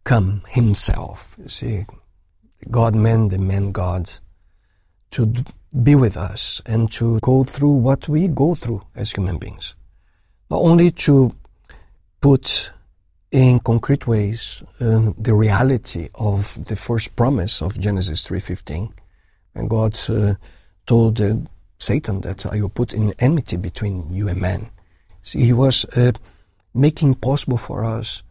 come 0.05 0.43
Himself. 0.49 1.37
You 1.39 1.49
see, 1.49 1.87
God 2.71 2.95
man, 2.95 3.29
the 3.29 3.39
man 3.39 3.73
God, 3.73 4.11
to 5.13 5.33
be 5.83 5.95
with 5.95 6.17
us 6.17 6.63
and 6.67 6.91
to 6.93 7.21
go 7.21 7.45
through 7.45 7.75
what 7.75 8.09
we 8.09 8.29
go 8.29 8.55
through 8.55 8.83
as 8.95 9.13
human 9.13 9.39
beings. 9.39 9.75
Not 10.51 10.61
only 10.61 10.91
to 10.93 11.35
put 12.21 12.73
in 13.31 13.59
concrete 13.59 14.07
ways 14.07 14.63
uh, 14.81 15.13
the 15.19 15.35
reality 15.35 16.09
of 16.15 16.65
the 16.67 16.77
first 16.77 17.17
promise 17.17 17.61
of 17.61 17.79
Genesis 17.79 18.25
3.15 18.27 18.93
when 19.53 19.69
God 19.69 19.99
uh, 20.09 20.35
told 20.87 21.21
uh, 21.21 21.35
Satan 21.79 22.21
that 22.23 22.47
I 22.47 22.61
will 22.61 22.69
put 22.69 22.95
in 22.95 23.13
enmity 23.19 23.57
between 23.57 24.13
you 24.13 24.29
and 24.29 24.41
man. 24.41 24.71
He 25.33 25.52
was 25.52 25.85
uh, 25.97 26.12
making 26.75 27.16
possible 27.16 27.59
for 27.59 27.85
us 27.85 28.23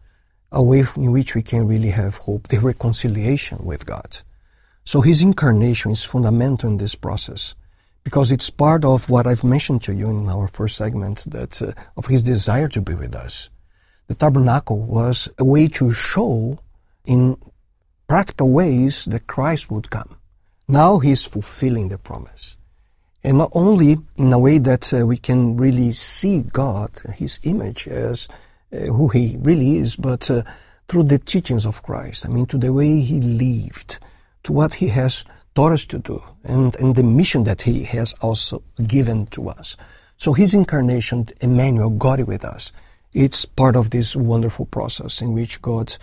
a 0.52 0.62
way 0.62 0.84
in 0.96 1.12
which 1.12 1.34
we 1.34 1.42
can 1.42 1.66
really 1.66 1.90
have 1.90 2.16
hope, 2.16 2.48
the 2.48 2.58
reconciliation 2.58 3.58
with 3.62 3.86
God. 3.86 4.18
So 4.84 5.00
his 5.00 5.20
incarnation 5.20 5.92
is 5.92 6.04
fundamental 6.04 6.70
in 6.70 6.78
this 6.78 6.94
process 6.94 7.54
because 8.04 8.30
it's 8.30 8.50
part 8.50 8.84
of 8.84 9.10
what 9.10 9.26
I've 9.26 9.42
mentioned 9.42 9.82
to 9.82 9.92
you 9.92 10.08
in 10.10 10.28
our 10.28 10.46
first 10.46 10.76
segment 10.76 11.24
that 11.26 11.60
uh, 11.60 11.72
of 11.96 12.06
his 12.06 12.22
desire 12.22 12.68
to 12.68 12.80
be 12.80 12.94
with 12.94 13.16
us. 13.16 13.50
The 14.06 14.14
tabernacle 14.14 14.80
was 14.80 15.28
a 15.38 15.44
way 15.44 15.66
to 15.68 15.92
show 15.92 16.60
in 17.04 17.36
practical 18.06 18.52
ways 18.52 19.06
that 19.06 19.26
Christ 19.26 19.70
would 19.72 19.90
come. 19.90 20.16
Now 20.68 21.00
he's 21.00 21.24
fulfilling 21.24 21.88
the 21.88 21.98
promise. 21.98 22.55
And 23.24 23.38
not 23.38 23.50
only 23.52 23.96
in 24.16 24.32
a 24.32 24.38
way 24.38 24.58
that 24.58 24.92
uh, 24.92 25.06
we 25.06 25.16
can 25.16 25.56
really 25.56 25.92
see 25.92 26.42
God, 26.42 26.90
his 27.14 27.40
image 27.42 27.88
as 27.88 28.28
uh, 28.72 28.78
who 28.78 29.08
he 29.08 29.36
really 29.40 29.78
is, 29.78 29.96
but 29.96 30.30
uh, 30.30 30.42
through 30.88 31.04
the 31.04 31.18
teachings 31.18 31.66
of 31.66 31.82
Christ. 31.82 32.26
I 32.26 32.28
mean, 32.28 32.46
to 32.46 32.58
the 32.58 32.72
way 32.72 33.00
he 33.00 33.20
lived, 33.20 33.98
to 34.44 34.52
what 34.52 34.74
he 34.74 34.88
has 34.88 35.24
taught 35.54 35.72
us 35.72 35.86
to 35.86 35.98
do, 35.98 36.20
and, 36.44 36.74
and 36.76 36.94
the 36.94 37.02
mission 37.02 37.44
that 37.44 37.62
he 37.62 37.84
has 37.84 38.14
also 38.20 38.62
given 38.86 39.26
to 39.26 39.48
us. 39.48 39.76
So 40.16 40.32
his 40.32 40.54
incarnation, 40.54 41.28
Emmanuel, 41.40 41.90
God 41.90 42.20
with 42.22 42.44
us, 42.44 42.72
it's 43.12 43.44
part 43.44 43.76
of 43.76 43.90
this 43.90 44.14
wonderful 44.14 44.66
process 44.66 45.20
in 45.20 45.32
which 45.32 45.62
God 45.62 45.94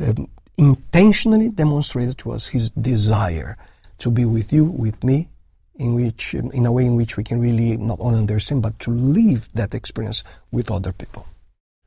um, 0.00 0.28
intentionally 0.58 1.50
demonstrated 1.50 2.18
to 2.18 2.32
us 2.32 2.48
his 2.48 2.70
desire 2.70 3.56
to 3.98 4.10
be 4.10 4.24
with 4.24 4.52
you, 4.52 4.64
with 4.64 5.04
me, 5.04 5.28
in 5.78 5.94
which, 5.94 6.34
in 6.34 6.66
a 6.66 6.72
way 6.72 6.86
in 6.86 6.96
which 6.96 7.16
we 7.16 7.24
can 7.24 7.40
really 7.40 7.76
not 7.76 7.98
only 8.00 8.18
understand, 8.18 8.62
but 8.62 8.78
to 8.80 8.90
live 8.90 9.48
that 9.54 9.74
experience 9.74 10.24
with 10.50 10.70
other 10.70 10.92
people. 10.92 11.26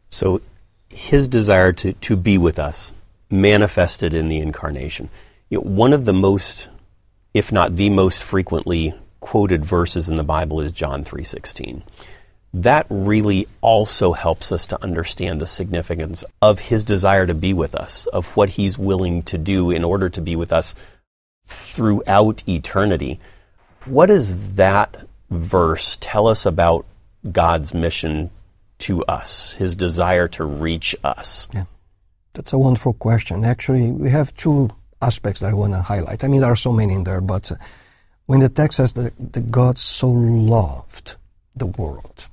So 0.09 0.41
his 0.89 1.27
desire 1.27 1.71
to, 1.73 1.93
to 1.93 2.15
be 2.15 2.37
with 2.37 2.59
us 2.59 2.93
manifested 3.29 4.13
in 4.13 4.27
the 4.27 4.39
incarnation 4.39 5.09
you 5.49 5.57
know, 5.57 5.63
one 5.63 5.93
of 5.93 6.05
the 6.05 6.13
most, 6.13 6.69
if 7.33 7.51
not 7.51 7.75
the 7.75 7.89
most 7.89 8.21
frequently 8.21 8.93
quoted 9.19 9.65
verses 9.65 10.07
in 10.07 10.15
the 10.15 10.23
Bible 10.23 10.61
is 10.61 10.71
John 10.71 11.03
3:16. 11.03 11.81
That 12.53 12.87
really 12.89 13.47
also 13.61 14.13
helps 14.13 14.51
us 14.51 14.65
to 14.67 14.83
understand 14.83 15.39
the 15.39 15.47
significance 15.47 16.23
of 16.41 16.59
his 16.59 16.83
desire 16.83 17.27
to 17.27 17.35
be 17.35 17.53
with 17.53 17.75
us, 17.75 18.07
of 18.07 18.35
what 18.35 18.49
he's 18.49 18.77
willing 18.77 19.21
to 19.23 19.37
do 19.37 19.69
in 19.69 19.83
order 19.83 20.09
to 20.09 20.21
be 20.21 20.35
with 20.35 20.51
us 20.51 20.73
throughout 21.45 22.43
eternity. 22.47 23.19
What 23.89 24.05
does 24.05 24.55
that 24.55 24.95
verse 25.31 25.97
tell 25.99 26.27
us 26.27 26.45
about 26.45 26.85
God's 27.31 27.73
mission 27.73 28.29
to 28.79 29.03
us, 29.05 29.53
his 29.53 29.75
desire 29.75 30.27
to 30.29 30.45
reach 30.45 30.95
us? 31.03 31.47
Yeah. 31.51 31.65
That's 32.33 32.53
a 32.53 32.59
wonderful 32.59 32.93
question. 32.93 33.43
Actually, 33.43 33.91
we 33.91 34.11
have 34.11 34.31
two 34.35 34.69
aspects 35.01 35.39
that 35.39 35.49
I 35.49 35.53
want 35.55 35.73
to 35.73 35.81
highlight. 35.81 36.23
I 36.23 36.27
mean, 36.27 36.41
there 36.41 36.51
are 36.51 36.55
so 36.55 36.71
many 36.71 36.93
in 36.93 37.03
there, 37.03 37.19
but 37.19 37.51
uh, 37.51 37.55
when 38.27 38.41
the 38.41 38.49
text 38.49 38.77
says 38.77 38.93
that, 38.93 39.13
that 39.33 39.49
God 39.49 39.79
so 39.79 40.09
loved 40.09 41.15
the 41.55 41.65
world, 41.65 42.27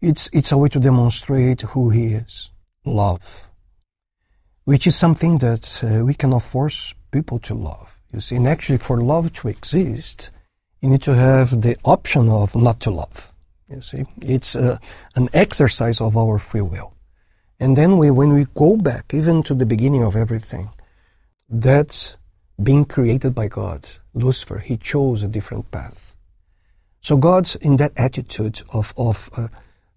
it's, 0.00 0.30
it's 0.32 0.52
a 0.52 0.56
way 0.56 0.70
to 0.70 0.80
demonstrate 0.80 1.60
who 1.60 1.90
He 1.90 2.14
is. 2.14 2.50
Love. 2.86 3.50
Which 4.64 4.86
is 4.86 4.96
something 4.96 5.36
that 5.38 5.84
uh, 5.84 6.02
we 6.06 6.14
cannot 6.14 6.42
force 6.42 6.94
people 7.10 7.38
to 7.40 7.54
love. 7.54 7.99
You 8.12 8.20
see, 8.20 8.36
and 8.36 8.48
actually 8.48 8.78
for 8.78 9.00
love 9.00 9.32
to 9.34 9.48
exist, 9.48 10.30
you 10.80 10.88
need 10.88 11.02
to 11.02 11.14
have 11.14 11.62
the 11.62 11.76
option 11.84 12.28
of 12.28 12.56
not 12.56 12.80
to 12.80 12.90
love. 12.90 13.32
You 13.68 13.82
see, 13.82 14.04
it's 14.20 14.56
uh, 14.56 14.78
an 15.14 15.28
exercise 15.32 16.00
of 16.00 16.16
our 16.16 16.38
free 16.38 16.62
will. 16.62 16.94
And 17.60 17.76
then 17.76 17.98
we, 17.98 18.10
when 18.10 18.32
we 18.32 18.46
go 18.54 18.76
back, 18.76 19.12
even 19.14 19.42
to 19.44 19.54
the 19.54 19.66
beginning 19.66 20.02
of 20.02 20.16
everything, 20.16 20.70
that's 21.48 22.16
being 22.60 22.84
created 22.84 23.34
by 23.34 23.48
God. 23.48 23.88
Lucifer, 24.14 24.58
he 24.58 24.76
chose 24.76 25.22
a 25.22 25.28
different 25.28 25.70
path. 25.70 26.16
So 27.00 27.16
God's 27.16 27.56
in 27.56 27.76
that 27.76 27.92
attitude 27.96 28.62
of, 28.72 28.92
of 28.96 29.30
uh, 29.36 29.48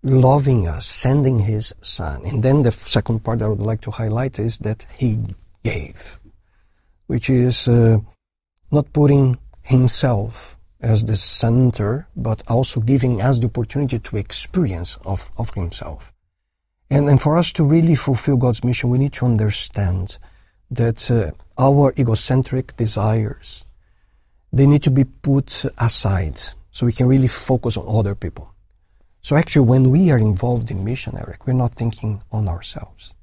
loving 0.04 0.68
us, 0.68 0.86
sending 0.86 1.40
his 1.40 1.74
son. 1.82 2.26
And 2.26 2.44
then 2.44 2.64
the 2.64 2.72
second 2.72 3.24
part 3.24 3.42
I 3.42 3.48
would 3.48 3.60
like 3.60 3.82
to 3.82 3.92
highlight 3.92 4.40
is 4.40 4.60
that 4.60 4.86
he 4.98 5.24
gave, 5.64 6.20
which 7.14 7.30
is 7.30 7.68
uh, 7.68 8.00
not 8.72 8.92
putting 8.92 9.38
himself 9.62 10.58
as 10.82 11.06
the 11.06 11.16
center, 11.16 12.08
but 12.16 12.42
also 12.50 12.82
giving 12.82 13.22
us 13.22 13.38
the 13.38 13.46
opportunity 13.46 14.00
to 14.00 14.18
experience 14.18 14.98
of, 15.06 15.30
of 15.38 15.54
himself. 15.54 16.12
And, 16.90 17.08
and 17.08 17.22
for 17.22 17.38
us 17.38 17.52
to 17.52 17.64
really 17.64 17.94
fulfill 17.94 18.38
God's 18.38 18.64
mission, 18.64 18.90
we 18.90 18.98
need 18.98 19.14
to 19.14 19.26
understand 19.28 20.18
that 20.72 21.12
uh, 21.12 21.32
our 21.56 21.94
egocentric 22.00 22.76
desires, 22.78 23.64
they 24.52 24.66
need 24.66 24.82
to 24.82 24.92
be 24.92 25.04
put 25.04 25.66
aside 25.78 26.40
so 26.72 26.88
we 26.88 26.94
can 26.94 27.06
really 27.06 27.28
focus 27.28 27.78
on 27.78 27.86
other 27.88 28.16
people. 28.16 28.56
So 29.22 29.36
actually, 29.36 29.68
when 29.68 29.92
we 29.92 30.10
are 30.10 30.18
involved 30.18 30.72
in 30.72 30.84
mission, 30.84 31.16
Eric, 31.16 31.46
we're 31.46 31.54
not 31.54 31.76
thinking 31.76 32.24
on 32.32 32.48
ourselves. 32.48 33.14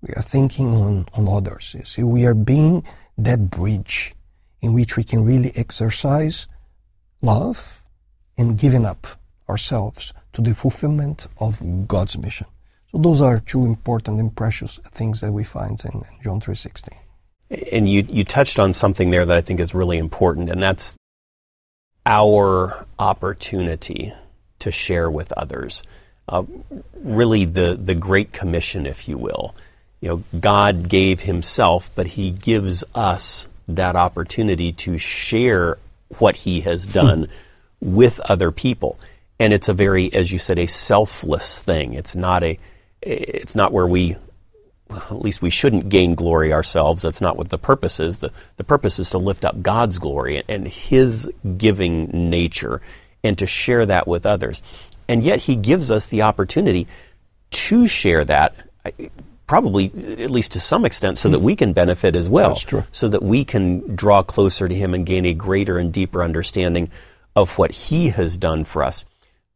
We 0.00 0.14
are 0.14 0.22
thinking 0.22 0.68
on, 0.68 1.06
on 1.12 1.28
others. 1.28 1.74
You 1.76 1.84
see, 1.84 2.02
we 2.02 2.24
are 2.24 2.34
being 2.34 2.84
that 3.18 3.50
bridge 3.50 4.14
in 4.62 4.72
which 4.72 4.96
we 4.96 5.04
can 5.04 5.24
really 5.24 5.52
exercise 5.56 6.46
love 7.20 7.82
and 8.36 8.58
giving 8.58 8.86
up 8.86 9.06
ourselves 9.48 10.12
to 10.32 10.40
the 10.40 10.54
fulfillment 10.54 11.26
of 11.40 11.88
God's 11.88 12.16
mission. 12.16 12.46
So 12.86 12.98
those 12.98 13.20
are 13.20 13.40
two 13.40 13.66
important 13.66 14.18
and 14.18 14.34
precious 14.34 14.78
things 14.92 15.20
that 15.20 15.32
we 15.32 15.44
find 15.44 15.80
in, 15.84 16.02
John 16.22 16.40
3.16. 16.40 16.88
And 17.72 17.88
you, 17.88 18.06
you 18.08 18.24
touched 18.24 18.58
on 18.58 18.72
something 18.72 19.10
there 19.10 19.26
that 19.26 19.36
I 19.36 19.40
think 19.40 19.60
is 19.60 19.74
really 19.74 19.98
important, 19.98 20.48
and 20.50 20.62
that's 20.62 20.96
our 22.06 22.86
opportunity 22.98 24.12
to 24.60 24.70
share 24.70 25.10
with 25.10 25.32
others. 25.32 25.82
Uh, 26.28 26.44
really, 26.94 27.44
the, 27.44 27.78
the 27.80 27.94
Great 27.94 28.32
Commission, 28.32 28.86
if 28.86 29.08
you 29.08 29.18
will. 29.18 29.54
You 30.00 30.08
know, 30.08 30.24
God 30.38 30.88
gave 30.88 31.20
Himself, 31.20 31.90
but 31.94 32.06
He 32.06 32.30
gives 32.30 32.84
us 32.94 33.48
that 33.66 33.96
opportunity 33.96 34.72
to 34.72 34.98
share 34.98 35.78
what 36.18 36.36
He 36.36 36.60
has 36.62 36.86
hmm. 36.86 36.92
done 36.92 37.26
with 37.80 38.20
other 38.20 38.50
people. 38.50 38.98
And 39.40 39.52
it's 39.52 39.68
a 39.68 39.74
very, 39.74 40.12
as 40.12 40.32
you 40.32 40.38
said, 40.38 40.58
a 40.58 40.66
selfless 40.66 41.62
thing. 41.62 41.94
It's 41.94 42.16
not 42.16 42.42
a, 42.42 42.58
it's 43.00 43.54
not 43.54 43.72
where 43.72 43.86
we 43.86 44.16
at 44.90 45.20
least 45.20 45.42
we 45.42 45.50
shouldn't 45.50 45.88
gain 45.88 46.14
glory 46.14 46.52
ourselves. 46.52 47.02
That's 47.02 47.20
not 47.20 47.36
what 47.36 47.50
the 47.50 47.58
purpose 47.58 48.00
is. 48.00 48.20
The, 48.20 48.32
the 48.56 48.64
purpose 48.64 48.98
is 48.98 49.10
to 49.10 49.18
lift 49.18 49.44
up 49.44 49.62
God's 49.62 49.98
glory 49.98 50.42
and 50.48 50.66
His 50.66 51.30
giving 51.56 52.30
nature 52.30 52.80
and 53.22 53.36
to 53.38 53.46
share 53.46 53.84
that 53.86 54.06
with 54.08 54.24
others. 54.26 54.62
And 55.06 55.22
yet 55.22 55.40
He 55.40 55.56
gives 55.56 55.90
us 55.90 56.06
the 56.06 56.22
opportunity 56.22 56.86
to 57.50 57.86
share 57.86 58.24
that, 58.24 58.54
probably 59.48 59.86
at 60.22 60.30
least 60.30 60.52
to 60.52 60.60
some 60.60 60.84
extent, 60.84 61.18
so 61.18 61.28
that 61.30 61.40
we 61.40 61.56
can 61.56 61.72
benefit 61.72 62.14
as 62.14 62.30
well. 62.30 62.50
That's 62.50 62.62
true. 62.62 62.84
So 62.92 63.08
that 63.08 63.22
we 63.22 63.44
can 63.44 63.96
draw 63.96 64.22
closer 64.22 64.68
to 64.68 64.74
Him 64.74 64.94
and 64.94 65.04
gain 65.04 65.24
a 65.24 65.34
greater 65.34 65.78
and 65.78 65.92
deeper 65.92 66.22
understanding 66.22 66.90
of 67.34 67.58
what 67.58 67.72
He 67.72 68.10
has 68.10 68.36
done 68.36 68.62
for 68.62 68.84
us. 68.84 69.04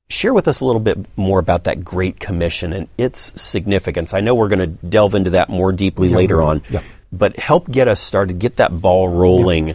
Share 0.09 0.35
with 0.35 0.49
us 0.49 0.61
a 0.61 0.65
little 0.65 0.81
bit 0.81 0.99
more 1.17 1.39
about 1.39 1.65
that 1.65 1.85
Great 1.85 2.19
Commission 2.19 2.73
and 2.73 2.89
its 2.99 3.41
significance. 3.41 4.13
I 4.13 4.21
know 4.21 4.35
we're 4.35 4.49
going 4.49 4.59
to 4.59 4.89
delve 4.89 5.15
into 5.15 5.31
that 5.31 5.49
more 5.49 5.71
deeply 5.73 6.09
yeah, 6.09 6.17
later 6.17 6.43
on, 6.43 6.63
yeah. 6.69 6.83
but 7.13 7.39
help 7.39 7.71
get 7.71 7.87
us 7.87 8.01
started, 8.01 8.41
get 8.41 8.57
that 8.57 8.81
ball 8.81 9.09
rolling. 9.09 9.69
Yeah. 9.69 9.75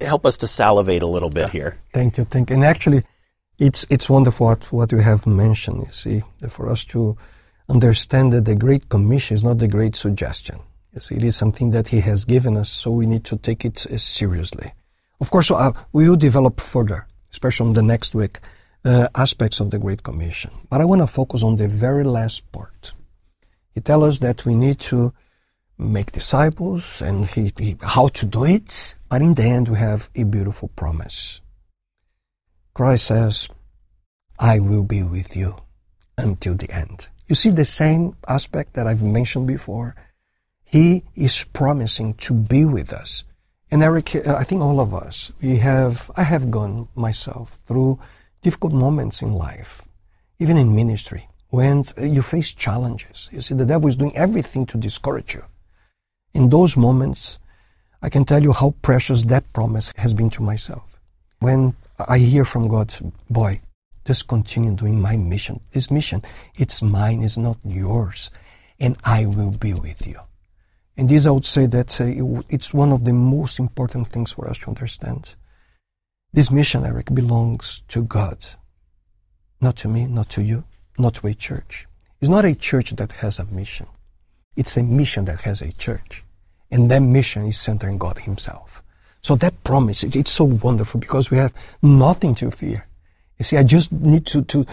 Help 0.00 0.26
us 0.26 0.38
to 0.38 0.48
salivate 0.48 1.02
a 1.02 1.06
little 1.06 1.30
bit 1.30 1.50
here. 1.50 1.78
Thank 1.92 2.18
you. 2.18 2.24
Thank 2.24 2.50
you. 2.50 2.56
And 2.56 2.64
actually, 2.64 3.02
It's, 3.58 3.84
it's 3.90 4.08
wonderful 4.08 4.46
what, 4.46 4.72
what 4.72 4.90
you 4.90 5.00
have 5.00 5.26
mentioned, 5.26 5.84
you 5.86 5.92
see, 5.92 6.22
for 6.48 6.70
us 6.70 6.82
to 6.86 7.18
understand 7.70 8.32
that 8.32 8.44
the 8.44 8.56
Great 8.56 8.88
Commission 8.88 9.36
is 9.36 9.44
not 9.44 9.58
the 9.58 9.68
Great 9.68 9.96
Suggestion. 9.96 10.58
See, 10.98 11.14
it 11.14 11.22
is 11.22 11.36
something 11.36 11.70
that 11.70 11.88
He 11.88 12.00
has 12.00 12.24
given 12.24 12.56
us, 12.56 12.68
so 12.68 12.90
we 12.90 13.06
need 13.06 13.24
to 13.26 13.36
take 13.36 13.64
it 13.64 13.78
seriously. 13.78 14.72
Of 15.20 15.30
course, 15.30 15.50
uh, 15.50 15.72
we 15.92 16.08
will 16.08 16.16
develop 16.16 16.60
further, 16.60 17.06
especially 17.30 17.68
on 17.68 17.74
the 17.74 17.82
next 17.82 18.14
week, 18.14 18.38
uh, 18.84 19.08
aspects 19.14 19.60
of 19.60 19.70
the 19.70 19.78
Great 19.78 20.02
Commission. 20.02 20.50
But 20.68 20.80
I 20.80 20.84
want 20.84 21.00
to 21.00 21.06
focus 21.06 21.42
on 21.42 21.56
the 21.56 21.68
very 21.68 22.04
last 22.04 22.50
part. 22.50 22.92
He 23.72 23.80
tells 23.80 24.04
us 24.04 24.18
that 24.18 24.44
we 24.44 24.54
need 24.54 24.80
to 24.80 25.12
make 25.78 26.12
disciples 26.12 27.00
and 27.00 27.26
he, 27.26 27.52
he, 27.56 27.76
how 27.82 28.08
to 28.08 28.26
do 28.26 28.44
it. 28.44 28.96
But 29.08 29.22
in 29.22 29.34
the 29.34 29.44
end, 29.44 29.68
we 29.68 29.78
have 29.78 30.10
a 30.16 30.24
beautiful 30.24 30.68
promise. 30.68 31.40
Christ 32.74 33.06
says, 33.06 33.48
I 34.38 34.58
will 34.58 34.84
be 34.84 35.02
with 35.02 35.36
you 35.36 35.56
until 36.18 36.54
the 36.54 36.70
end. 36.70 37.08
You 37.30 37.36
see 37.36 37.50
the 37.50 37.64
same 37.64 38.16
aspect 38.26 38.74
that 38.74 38.88
I've 38.88 39.04
mentioned 39.04 39.46
before. 39.46 39.94
He 40.64 41.04
is 41.14 41.44
promising 41.44 42.14
to 42.14 42.34
be 42.34 42.64
with 42.64 42.92
us. 42.92 43.22
And 43.70 43.84
Eric, 43.84 44.16
I 44.26 44.42
think 44.42 44.62
all 44.62 44.80
of 44.80 44.92
us, 44.92 45.30
we 45.40 45.58
have, 45.58 46.10
I 46.16 46.24
have 46.24 46.50
gone 46.50 46.88
myself 46.96 47.60
through 47.62 48.00
difficult 48.42 48.72
moments 48.72 49.22
in 49.22 49.32
life, 49.32 49.86
even 50.40 50.56
in 50.56 50.74
ministry, 50.74 51.28
when 51.50 51.84
you 52.02 52.20
face 52.20 52.52
challenges. 52.52 53.28
You 53.30 53.42
see, 53.42 53.54
the 53.54 53.64
devil 53.64 53.88
is 53.88 53.94
doing 53.94 54.16
everything 54.16 54.66
to 54.66 54.76
discourage 54.76 55.34
you. 55.34 55.44
In 56.34 56.48
those 56.48 56.76
moments, 56.76 57.38
I 58.02 58.08
can 58.08 58.24
tell 58.24 58.42
you 58.42 58.52
how 58.52 58.74
precious 58.82 59.22
that 59.26 59.52
promise 59.52 59.92
has 59.98 60.14
been 60.14 60.30
to 60.30 60.42
myself. 60.42 60.98
When 61.38 61.76
I 62.08 62.18
hear 62.18 62.44
from 62.44 62.66
God, 62.66 62.92
boy, 63.28 63.60
just 64.04 64.28
continue 64.28 64.74
doing 64.74 65.00
my 65.00 65.16
mission. 65.16 65.60
This 65.72 65.90
mission, 65.90 66.22
it's 66.56 66.82
mine, 66.82 67.22
it's 67.22 67.36
not 67.36 67.58
yours. 67.64 68.30
And 68.78 68.96
I 69.04 69.26
will 69.26 69.52
be 69.52 69.74
with 69.74 70.06
you. 70.06 70.20
And 70.96 71.08
this, 71.08 71.26
I 71.26 71.30
would 71.30 71.44
say 71.44 71.66
that 71.66 72.00
uh, 72.00 72.42
it's 72.48 72.74
one 72.74 72.92
of 72.92 73.04
the 73.04 73.12
most 73.12 73.58
important 73.58 74.08
things 74.08 74.32
for 74.32 74.48
us 74.48 74.58
to 74.58 74.68
understand. 74.68 75.34
This 76.32 76.50
mission, 76.50 76.84
Eric, 76.84 77.14
belongs 77.14 77.82
to 77.88 78.04
God. 78.04 78.38
Not 79.60 79.76
to 79.76 79.88
me, 79.88 80.06
not 80.06 80.28
to 80.30 80.42
you, 80.42 80.64
not 80.98 81.14
to 81.14 81.26
a 81.26 81.34
church. 81.34 81.86
It's 82.20 82.30
not 82.30 82.44
a 82.44 82.54
church 82.54 82.90
that 82.92 83.12
has 83.12 83.38
a 83.38 83.44
mission. 83.46 83.86
It's 84.56 84.76
a 84.76 84.82
mission 84.82 85.24
that 85.26 85.42
has 85.42 85.62
a 85.62 85.72
church. 85.72 86.24
And 86.70 86.90
that 86.90 87.00
mission 87.00 87.46
is 87.46 87.58
centered 87.58 87.88
in 87.88 87.98
God 87.98 88.18
Himself. 88.18 88.82
So 89.22 89.36
that 89.36 89.64
promise, 89.64 90.02
it's 90.04 90.30
so 90.30 90.44
wonderful 90.44 91.00
because 91.00 91.30
we 91.30 91.38
have 91.38 91.54
nothing 91.82 92.34
to 92.36 92.50
fear. 92.50 92.86
You 93.40 93.44
see, 93.44 93.56
I 93.56 93.62
just 93.62 93.90
need 93.90 94.26
to, 94.26 94.42
to 94.42 94.66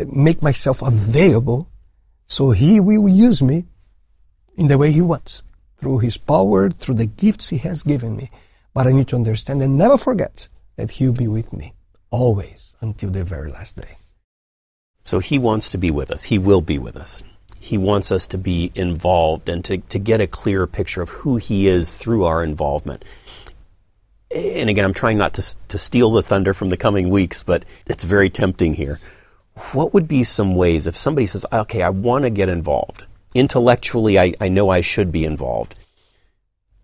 uh, 0.00 0.04
make 0.10 0.40
myself 0.40 0.80
available 0.80 1.68
so 2.26 2.52
He 2.52 2.80
will 2.80 3.06
use 3.06 3.42
me 3.42 3.66
in 4.56 4.68
the 4.68 4.78
way 4.78 4.92
He 4.92 5.02
wants, 5.02 5.42
through 5.76 5.98
His 5.98 6.16
power, 6.16 6.70
through 6.70 6.94
the 6.94 7.06
gifts 7.06 7.50
He 7.50 7.58
has 7.58 7.82
given 7.82 8.16
me. 8.16 8.30
But 8.72 8.86
I 8.86 8.92
need 8.92 9.08
to 9.08 9.16
understand 9.16 9.60
and 9.60 9.76
never 9.76 9.98
forget 9.98 10.48
that 10.76 10.92
He'll 10.92 11.12
be 11.12 11.28
with 11.28 11.52
me 11.52 11.74
always 12.10 12.74
until 12.80 13.10
the 13.10 13.24
very 13.24 13.52
last 13.52 13.76
day. 13.76 13.98
So 15.02 15.18
He 15.18 15.38
wants 15.38 15.68
to 15.68 15.78
be 15.78 15.90
with 15.90 16.10
us. 16.10 16.24
He 16.24 16.38
will 16.38 16.62
be 16.62 16.78
with 16.78 16.96
us. 16.96 17.22
He 17.60 17.76
wants 17.76 18.10
us 18.10 18.26
to 18.28 18.38
be 18.38 18.72
involved 18.74 19.50
and 19.50 19.62
to, 19.66 19.78
to 19.78 19.98
get 19.98 20.22
a 20.22 20.26
clear 20.26 20.66
picture 20.66 21.02
of 21.02 21.10
who 21.10 21.36
He 21.36 21.68
is 21.68 21.94
through 21.98 22.24
our 22.24 22.42
involvement. 22.42 23.04
And 24.34 24.68
again, 24.68 24.84
I'm 24.84 24.94
trying 24.94 25.16
not 25.16 25.34
to, 25.34 25.56
to 25.68 25.78
steal 25.78 26.10
the 26.10 26.22
thunder 26.22 26.54
from 26.54 26.68
the 26.68 26.76
coming 26.76 27.08
weeks, 27.08 27.44
but 27.44 27.64
it's 27.86 28.02
very 28.02 28.30
tempting 28.30 28.74
here. 28.74 28.98
What 29.72 29.94
would 29.94 30.08
be 30.08 30.24
some 30.24 30.56
ways 30.56 30.88
if 30.88 30.96
somebody 30.96 31.26
says, 31.26 31.46
okay, 31.52 31.82
I 31.82 31.90
want 31.90 32.24
to 32.24 32.30
get 32.30 32.48
involved? 32.48 33.04
Intellectually, 33.34 34.18
I, 34.18 34.34
I 34.40 34.48
know 34.48 34.70
I 34.70 34.80
should 34.80 35.12
be 35.12 35.24
involved. 35.24 35.76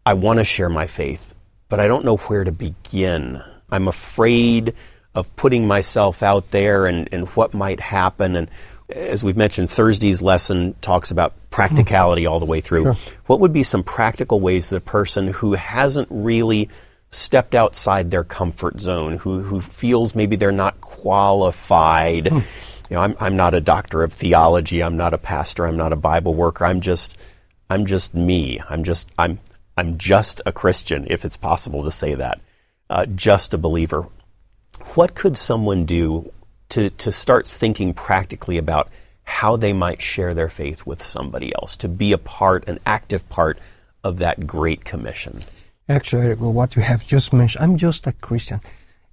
I 0.06 0.14
want 0.14 0.38
to 0.38 0.44
share 0.44 0.68
my 0.68 0.86
faith, 0.86 1.34
but 1.68 1.80
I 1.80 1.88
don't 1.88 2.04
know 2.04 2.16
where 2.16 2.44
to 2.44 2.52
begin. 2.52 3.42
I'm 3.68 3.88
afraid 3.88 4.74
of 5.14 5.34
putting 5.34 5.66
myself 5.66 6.22
out 6.22 6.52
there 6.52 6.86
and, 6.86 7.08
and 7.10 7.28
what 7.30 7.52
might 7.52 7.80
happen. 7.80 8.36
And 8.36 8.48
as 8.88 9.24
we've 9.24 9.36
mentioned, 9.36 9.68
Thursday's 9.70 10.22
lesson 10.22 10.74
talks 10.80 11.10
about 11.10 11.34
practicality 11.50 12.26
all 12.26 12.38
the 12.38 12.46
way 12.46 12.60
through. 12.60 12.84
Sure. 12.84 12.96
What 13.26 13.40
would 13.40 13.52
be 13.52 13.64
some 13.64 13.82
practical 13.82 14.40
ways 14.40 14.70
that 14.70 14.76
a 14.76 14.80
person 14.80 15.28
who 15.28 15.54
hasn't 15.54 16.08
really 16.10 16.70
stepped 17.10 17.54
outside 17.54 18.10
their 18.10 18.24
comfort 18.24 18.80
zone, 18.80 19.16
who, 19.18 19.40
who 19.40 19.60
feels 19.60 20.14
maybe 20.14 20.36
they're 20.36 20.52
not 20.52 20.80
qualified, 20.80 22.28
hmm. 22.28 22.36
you 22.36 22.42
know, 22.90 23.00
I'm, 23.00 23.16
I'm 23.20 23.36
not 23.36 23.54
a 23.54 23.60
doctor 23.60 24.02
of 24.02 24.12
theology, 24.12 24.82
I'm 24.82 24.96
not 24.96 25.14
a 25.14 25.18
pastor, 25.18 25.66
I'm 25.66 25.76
not 25.76 25.92
a 25.92 25.96
Bible 25.96 26.34
worker, 26.34 26.64
I'm 26.64 26.80
just, 26.80 27.18
I'm 27.68 27.86
just 27.86 28.14
me. 28.14 28.60
I'm 28.68 28.84
just, 28.84 29.10
I'm, 29.18 29.38
I'm 29.76 29.98
just 29.98 30.40
a 30.46 30.52
Christian, 30.52 31.06
if 31.08 31.24
it's 31.24 31.36
possible 31.36 31.84
to 31.84 31.90
say 31.90 32.14
that, 32.14 32.40
uh, 32.88 33.06
just 33.06 33.54
a 33.54 33.58
believer. 33.58 34.06
What 34.94 35.14
could 35.14 35.36
someone 35.36 35.84
do 35.84 36.32
to, 36.70 36.90
to 36.90 37.12
start 37.12 37.46
thinking 37.46 37.92
practically 37.92 38.56
about 38.58 38.88
how 39.30 39.56
they 39.56 39.72
might 39.72 40.02
share 40.02 40.34
their 40.34 40.48
faith 40.48 40.84
with 40.84 41.00
somebody 41.00 41.54
else, 41.54 41.76
to 41.76 41.88
be 41.88 42.12
a 42.12 42.18
part, 42.18 42.68
an 42.68 42.80
active 42.84 43.28
part 43.28 43.58
of 44.02 44.18
that 44.18 44.46
great 44.46 44.84
commission. 44.84 45.40
Actually, 45.90 46.36
what 46.36 46.76
you 46.76 46.82
have 46.82 47.04
just 47.04 47.32
mentioned, 47.32 47.64
I'm 47.64 47.76
just 47.76 48.06
a 48.06 48.12
Christian. 48.12 48.60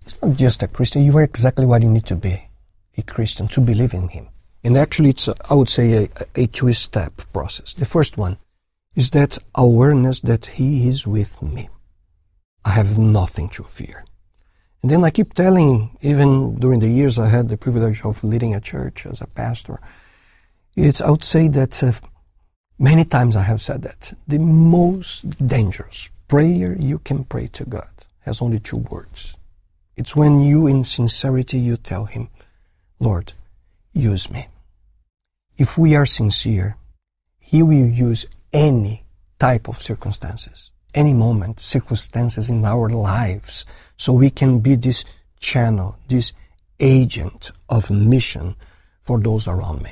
It's 0.06 0.22
not 0.22 0.38
just 0.38 0.62
a 0.62 0.68
Christian. 0.68 1.02
You 1.02 1.18
are 1.18 1.24
exactly 1.24 1.66
what 1.66 1.82
you 1.82 1.90
need 1.90 2.06
to 2.06 2.16
be 2.16 2.44
a 2.96 3.02
Christian, 3.02 3.48
to 3.48 3.62
believe 3.62 3.96
in 3.96 4.10
Him. 4.10 4.28
And 4.64 4.78
actually, 4.78 5.10
it's, 5.10 5.28
a, 5.28 5.34
I 5.50 5.56
would 5.56 5.70
say, 5.70 6.04
a, 6.04 6.10
a 6.36 6.46
two 6.46 6.72
step 6.74 7.14
process. 7.34 7.74
The 7.74 7.86
first 7.86 8.16
one 8.16 8.38
is 8.96 9.10
that 9.12 9.40
awareness 9.56 10.20
that 10.20 10.46
He 10.58 10.88
is 10.88 11.08
with 11.08 11.42
me. 11.42 11.68
I 12.64 12.70
have 12.70 13.00
nothing 13.00 13.50
to 13.50 13.64
fear. 13.64 14.06
And 14.84 14.92
then 14.92 15.04
I 15.04 15.10
keep 15.10 15.34
telling, 15.34 15.98
even 16.02 16.58
during 16.58 16.80
the 16.80 16.90
years 16.90 17.18
I 17.18 17.30
had 17.30 17.50
the 17.50 17.58
privilege 17.58 18.06
of 18.06 18.24
leading 18.24 18.54
a 18.54 18.62
church 18.62 19.08
as 19.08 19.20
a 19.20 19.26
pastor, 19.26 19.80
it's, 20.76 21.02
I 21.02 21.10
would 21.10 21.24
say 21.24 21.48
that 21.48 21.84
uh, 21.84 21.94
many 22.78 23.04
times 23.04 23.36
I 23.36 23.42
have 23.42 23.64
said 23.64 23.82
that 23.82 24.14
the 24.28 24.38
most 24.38 25.48
dangerous 25.48 26.12
prayer 26.28 26.76
you 26.80 27.00
can 27.00 27.24
pray 27.24 27.48
to 27.48 27.66
God 27.66 27.90
has 28.22 28.42
only 28.42 28.60
two 28.60 28.78
words. 28.78 29.38
It's 29.96 30.16
when 30.16 30.42
you, 30.42 30.68
in 30.68 30.84
sincerity, 30.84 31.58
you 31.58 31.78
tell 31.78 32.06
Him, 32.06 32.30
Lord, 33.00 33.34
use 33.94 34.30
me. 34.30 34.48
If 35.58 35.78
we 35.78 35.96
are 35.96 36.06
sincere, 36.06 36.76
He 37.40 37.64
will 37.64 37.88
use 37.88 38.26
any 38.54 39.06
type 39.40 39.68
of 39.68 39.82
circumstances, 39.82 40.72
any 40.94 41.14
moment, 41.14 41.60
circumstances 41.60 42.50
in 42.50 42.64
our 42.66 42.90
lives 42.90 43.66
so 43.96 44.14
we 44.14 44.30
can 44.30 44.60
be 44.60 44.76
this 44.76 45.06
channel, 45.40 45.98
this 46.08 46.34
agent 46.80 47.52
of 47.70 47.90
mission 47.90 48.56
for 49.02 49.20
those 49.20 49.48
around 49.48 49.82
me. 49.82 49.92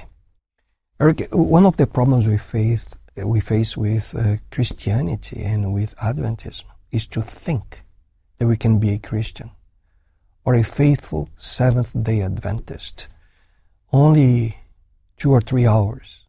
Eric, 0.99 1.27
one 1.31 1.65
of 1.65 1.77
the 1.77 1.87
problems 1.87 2.27
we 2.27 2.37
face, 2.37 2.95
we 3.23 3.39
face 3.39 3.77
with 3.77 4.13
uh, 4.17 4.37
Christianity 4.51 5.41
and 5.41 5.73
with 5.73 5.95
Adventism 5.97 6.65
is 6.91 7.07
to 7.07 7.21
think 7.21 7.83
that 8.37 8.47
we 8.47 8.57
can 8.57 8.79
be 8.79 8.93
a 8.93 8.99
Christian 8.99 9.51
or 10.43 10.55
a 10.55 10.63
faithful 10.63 11.29
Seventh 11.37 12.03
day 12.03 12.21
Adventist 12.21 13.07
only 13.93 14.57
two 15.17 15.31
or 15.31 15.39
three 15.39 15.65
hours 15.65 16.25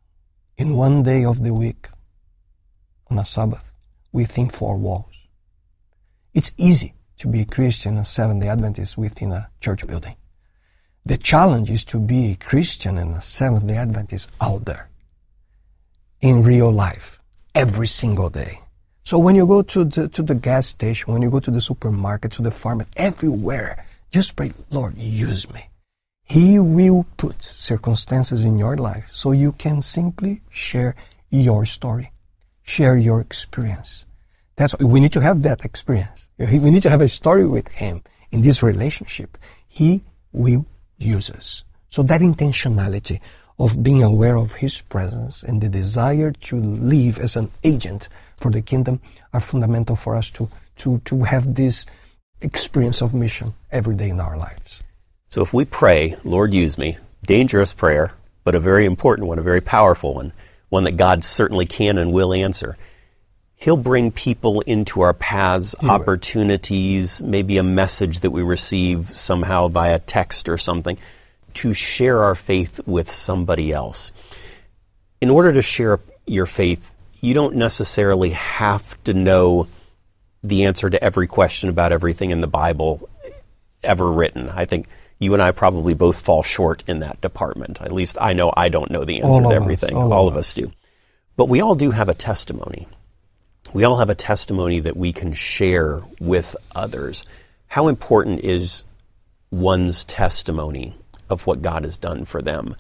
in 0.57 0.77
one 0.77 1.03
day 1.03 1.25
of 1.25 1.42
the 1.42 1.53
week 1.53 1.88
on 3.11 3.18
a 3.18 3.25
Sabbath 3.25 3.75
within 4.12 4.49
four 4.49 4.79
walls. 4.79 5.14
It's 6.33 6.53
easy 6.57 6.94
to 7.18 7.27
be 7.29 7.40
a 7.40 7.46
Christian 7.46 7.96
and 7.96 8.07
Seventh 8.07 8.42
day 8.42 8.49
Adventist 8.49 8.96
within 8.96 9.33
a 9.33 9.51
church 9.61 9.85
building. 9.87 10.16
The 11.05 11.16
challenge 11.16 11.70
is 11.70 11.85
to 11.87 11.99
be 11.99 12.31
a 12.31 12.37
Christian 12.37 12.96
and 12.96 13.16
a 13.16 13.20
Seventh 13.20 13.66
day 13.66 13.77
Adventist 13.77 14.31
out 14.40 14.64
there 14.66 14.88
in 16.21 16.43
real 16.43 16.71
life 16.71 17.19
every 17.55 17.87
single 17.87 18.31
day. 18.31 18.61
So 19.05 19.19
when 19.19 19.37
you 19.37 19.47
go 19.47 19.63
to 19.63 19.85
the, 19.85 20.09
to 20.09 20.23
the 20.23 20.35
gas 20.35 20.67
station, 20.67 21.13
when 21.13 21.23
you 21.23 21.31
go 21.31 21.41
to 21.41 21.51
the 21.51 21.61
supermarket, 21.61 22.33
to 22.33 22.43
the 22.43 22.51
farm, 22.51 22.83
everywhere, 22.97 23.85
just 24.11 24.37
pray, 24.37 24.53
Lord, 24.71 24.99
use 24.99 25.53
me. 25.53 25.69
He 26.25 26.59
will 26.59 27.07
put 27.17 27.41
circumstances 27.43 28.45
in 28.45 28.59
your 28.59 28.77
life 28.77 29.09
so 29.13 29.31
you 29.31 29.53
can 29.53 29.81
simply 29.81 30.43
share 30.51 30.97
your 31.31 31.65
story, 31.67 32.11
share 32.63 32.97
your 32.97 33.21
experience. 33.21 34.07
That's 34.57 34.77
we 34.81 35.01
need 35.01 35.13
to 35.13 35.21
have 35.21 35.43
that 35.43 35.65
experience. 35.65 36.29
We 36.39 36.71
need 36.71 36.83
to 36.83 36.91
have 36.91 37.01
a 37.01 37.09
story 37.09 37.47
with 37.47 37.71
him 37.73 38.03
in 38.33 38.43
this 38.43 38.63
relationship. 38.63 39.39
He 39.69 40.03
will 40.33 40.67
use 40.99 41.31
us. 41.31 41.65
So 41.89 42.03
that 42.03 42.23
intentionality 42.23 43.21
of 43.59 43.83
being 43.83 44.03
aware 44.03 44.37
of 44.37 44.55
his 44.55 44.83
presence 44.83 45.42
and 45.42 45.62
the 45.62 45.69
desire 45.69 46.31
to 46.31 46.57
live 46.61 47.19
as 47.19 47.37
an 47.37 47.51
agent 47.64 48.09
for 48.37 48.51
the 48.51 48.61
kingdom 48.61 49.01
are 49.33 49.40
fundamental 49.40 49.97
for 49.97 50.14
us 50.14 50.31
to, 50.31 50.49
to, 50.77 50.99
to 51.01 51.25
have 51.25 51.55
this 51.55 51.87
experience 52.42 53.01
of 53.01 53.14
mission 53.14 53.55
every 53.71 53.95
day 53.95 54.11
in 54.11 54.21
our 54.21 54.37
lives. 54.37 54.83
So 55.31 55.42
if 55.42 55.55
we 55.55 55.64
pray, 55.64 56.16
Lord, 56.23 56.53
use 56.53 56.77
me, 56.77 56.99
dangerous 57.25 57.73
prayer, 57.73 58.12
but 58.45 58.55
a 58.55 58.61
very 58.61 58.85
important 58.85 59.27
one, 59.27 59.38
a 59.38 59.42
very 59.42 59.62
powerful 59.62 60.14
one, 60.14 60.33
one 60.69 60.85
that 60.85 60.97
God 60.97 61.25
certainly 61.25 61.66
can 61.66 61.97
and 61.99 62.12
will 62.12 62.35
answer. 62.35 62.77
He'll 63.55 63.79
bring 63.79 64.12
people 64.12 64.61
into 64.61 65.01
our 65.01 65.14
paths, 65.14 65.75
opportunities, 65.83 67.23
maybe 67.23 67.57
a 67.57 67.62
message 67.62 68.21
that 68.21 68.31
we 68.31 68.42
receive 68.42 69.09
somehow 69.09 69.69
via 69.69 69.99
text 69.99 70.51
or 70.51 70.59
something 70.59 70.99
to 71.57 71.73
share 71.75 72.23
our 72.23 72.35
faith 72.35 72.81
with 72.87 73.11
somebody 73.11 73.73
else. 73.73 74.12
In 75.21 75.31
order 75.31 75.53
to 75.53 75.62
share 75.62 76.01
your 76.27 76.47
faith, 76.47 76.95
you 77.21 77.35
don't 77.35 77.57
necessarily 77.57 78.31
have 78.31 79.03
to 79.05 79.14
know 79.14 79.66
the 80.42 80.64
answer 80.66 80.88
to 80.88 81.03
every 81.03 81.27
question 81.27 81.69
about 81.69 81.92
everything 81.92 82.31
in 82.31 82.40
the 82.40 82.47
Bible 82.47 83.09
ever 83.83 84.11
written. 84.11 84.49
I 84.49 84.64
think 84.64 84.87
you 85.19 85.33
and 85.33 85.42
I 85.42 85.51
probably 85.53 85.95
both 85.95 86.21
fall 86.21 86.42
short 86.42 86.85
in 86.87 87.01
that 87.01 87.21
department. 87.21 87.81
At 87.81 87.92
least 87.92 88.19
I 88.21 88.33
know 88.35 88.53
I 88.57 88.69
don't 88.69 88.90
know 88.90 89.05
the 89.05 89.23
answer 89.23 89.29
All 89.29 89.38
to 89.40 89.47
of 89.47 89.53
us, 89.53 89.62
everything. 89.62 89.97
all 89.97 90.12
all 90.12 90.29
of 90.29 90.35
of 90.35 90.38
us 90.40 90.53
do. 90.55 90.73
But 91.37 91.49
we 91.49 91.61
all 91.61 91.75
do 91.75 91.90
have 91.90 92.09
a 92.09 92.14
testimony. 92.14 92.87
We 93.73 93.85
all 93.85 93.97
have 93.99 94.11
a 94.11 94.14
testimony 94.14 94.81
that 94.81 94.97
we 94.97 95.12
can 95.12 95.33
share 95.33 96.03
with 96.21 96.55
others. 96.75 97.27
How 97.66 97.88
important 97.88 98.40
is 98.40 98.85
one's 99.51 100.05
testimony 100.05 100.95
of 101.29 101.47
what 101.47 101.62
God 101.62 101.85
has 101.85 101.99
done 101.99 102.25
for 102.25 102.43
them 102.43 102.77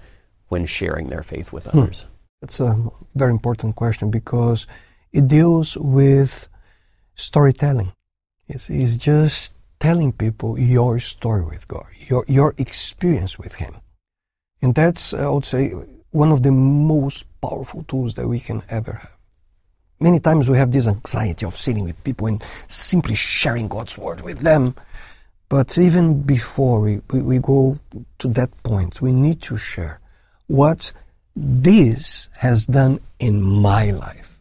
when 0.48 0.66
sharing 0.66 1.08
their 1.08 1.22
faith 1.22 1.52
with 1.52 1.66
hmm. 1.66 1.78
others? 1.78 2.06
That's 2.40 2.60
a 2.60 2.90
very 3.14 3.32
important 3.32 3.76
question 3.76 4.10
because 4.10 4.66
it 5.12 5.26
deals 5.28 5.76
with 5.76 6.48
storytelling. 7.14 7.92
It's, 8.48 8.68
it's 8.70 8.96
just 8.96 9.54
telling 9.78 10.12
people 10.12 10.58
your 10.58 10.98
story 10.98 11.44
with 11.44 11.66
God, 11.66 11.86
your, 11.98 12.24
your 12.28 12.54
experience 12.58 13.38
with 13.38 13.56
Him. 13.56 13.76
And 14.62 14.74
that's, 14.74 15.12
I 15.14 15.28
would 15.28 15.44
say, 15.44 15.72
one 16.10 16.32
of 16.32 16.42
the 16.42 16.52
most 16.52 17.26
powerful 17.40 17.82
tools 17.84 18.14
that 18.14 18.28
we 18.28 18.40
can 18.40 18.62
ever 18.68 18.92
have. 18.92 19.16
Many 19.98 20.20
times 20.20 20.48
we 20.48 20.58
have 20.58 20.72
this 20.72 20.86
anxiety 20.86 21.46
of 21.46 21.54
sitting 21.54 21.84
with 21.84 22.02
people 22.04 22.26
and 22.26 22.42
simply 22.68 23.14
sharing 23.14 23.68
God's 23.68 23.96
word 23.96 24.20
with 24.22 24.40
them. 24.40 24.74
But 25.48 25.78
even 25.78 26.22
before 26.22 26.80
we, 26.80 27.00
we, 27.12 27.22
we 27.22 27.38
go 27.38 27.78
to 28.18 28.28
that 28.28 28.50
point, 28.62 29.00
we 29.00 29.12
need 29.12 29.40
to 29.42 29.56
share 29.56 30.00
what 30.48 30.92
this 31.36 32.30
has 32.38 32.66
done 32.66 32.98
in 33.18 33.42
my 33.42 33.90
life. 33.92 34.40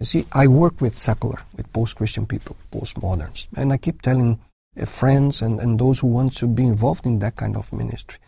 You 0.00 0.06
see, 0.06 0.26
I 0.32 0.46
work 0.46 0.80
with 0.80 0.96
secular, 0.96 1.40
with 1.56 1.72
post-Christian 1.72 2.26
people, 2.26 2.56
postmoderns, 2.72 3.46
and 3.56 3.72
I 3.72 3.78
keep 3.78 4.02
telling 4.02 4.40
uh, 4.78 4.84
friends 4.84 5.42
and, 5.42 5.60
and 5.60 5.78
those 5.78 6.00
who 6.00 6.08
want 6.08 6.36
to 6.36 6.46
be 6.46 6.64
involved 6.64 7.06
in 7.06 7.18
that 7.20 7.36
kind 7.36 7.56
of 7.56 7.72
ministry, 7.72 8.18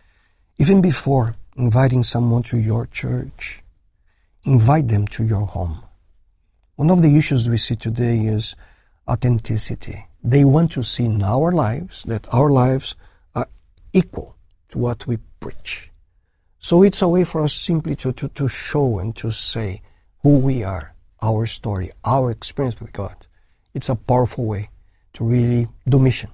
even 0.57 0.81
before 0.81 1.35
inviting 1.57 2.03
someone 2.03 2.43
to 2.43 2.57
your 2.57 2.87
church, 2.87 3.61
invite 4.45 4.87
them 4.87 5.05
to 5.07 5.23
your 5.23 5.45
home. 5.45 5.83
One 6.75 6.89
of 6.89 7.01
the 7.01 7.17
issues 7.17 7.47
we 7.47 7.57
see 7.57 7.75
today 7.75 8.19
is 8.19 8.55
authenticity. 9.07 10.05
They 10.23 10.43
want 10.43 10.71
to 10.73 10.83
see 10.83 11.05
in 11.05 11.23
our 11.23 11.51
lives 11.51 12.03
that 12.03 12.27
our 12.33 12.49
lives 12.49 12.95
are 13.35 13.47
equal 13.93 14.35
to 14.69 14.77
what 14.77 15.07
we 15.07 15.17
preach. 15.39 15.89
So 16.59 16.83
it's 16.83 17.01
a 17.01 17.07
way 17.07 17.23
for 17.23 17.43
us 17.43 17.53
simply 17.53 17.95
to, 17.97 18.11
to, 18.13 18.27
to 18.29 18.47
show 18.47 18.99
and 18.99 19.15
to 19.15 19.31
say 19.31 19.81
who 20.23 20.39
we 20.39 20.63
are, 20.63 20.93
our 21.21 21.45
story, 21.45 21.89
our 22.03 22.31
experience 22.31 22.79
with 22.79 22.91
God. 22.91 23.27
It's 23.73 23.89
a 23.89 23.95
powerful 23.95 24.45
way 24.45 24.69
to 25.13 25.23
really 25.23 25.67
do 25.87 25.99
mission 25.99 26.29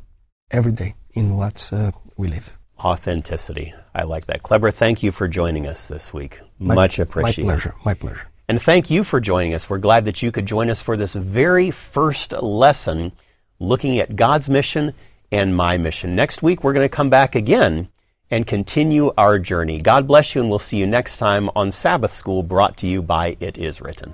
every 0.50 0.72
day 0.72 0.96
in 1.14 1.36
what 1.36 1.72
uh, 1.72 1.92
we 2.18 2.28
live. 2.28 2.58
Authenticity. 2.80 3.74
I 3.94 4.04
like 4.04 4.26
that. 4.26 4.44
Kleber, 4.44 4.72
thank 4.72 5.04
you 5.04 5.12
for 5.12 5.28
joining 5.28 5.68
us 5.68 5.88
this 5.88 6.14
week. 6.14 6.42
Much 6.60 7.00
appreciated. 7.00 7.46
My 7.46 7.54
pleasure. 7.54 7.76
My 7.86 7.94
pleasure. 7.94 8.28
And 8.48 8.62
thank 8.62 8.90
you 8.90 9.04
for 9.04 9.20
joining 9.20 9.54
us. 9.54 9.70
We're 9.70 9.78
glad 9.78 10.06
that 10.06 10.22
you 10.22 10.32
could 10.32 10.46
join 10.46 10.70
us 10.70 10.82
for 10.82 10.98
this 10.98 11.14
very 11.14 11.72
first 11.72 12.34
lesson 12.34 13.12
looking 13.66 14.00
at 14.00 14.16
God's 14.16 14.50
mission 14.50 14.94
and 15.32 15.56
my 15.56 15.78
mission. 15.78 16.16
Next 16.16 16.44
week, 16.44 16.64
we're 16.64 16.74
going 16.74 16.86
to 16.86 16.96
come 16.96 17.10
back 17.10 17.36
again 17.36 17.90
and 18.32 18.48
continue 18.48 19.12
our 19.18 19.40
journey. 19.40 19.82
God 19.82 20.08
bless 20.08 20.36
you, 20.36 20.42
and 20.42 20.50
we'll 20.50 20.60
see 20.60 20.78
you 20.78 20.88
next 20.88 21.18
time 21.18 21.50
on 21.56 21.72
Sabbath 21.72 22.12
School 22.12 22.44
brought 22.44 22.78
to 22.78 22.88
you 22.88 23.02
by 23.02 23.38
It 23.40 23.58
Is 23.58 23.82
Written. 23.82 24.14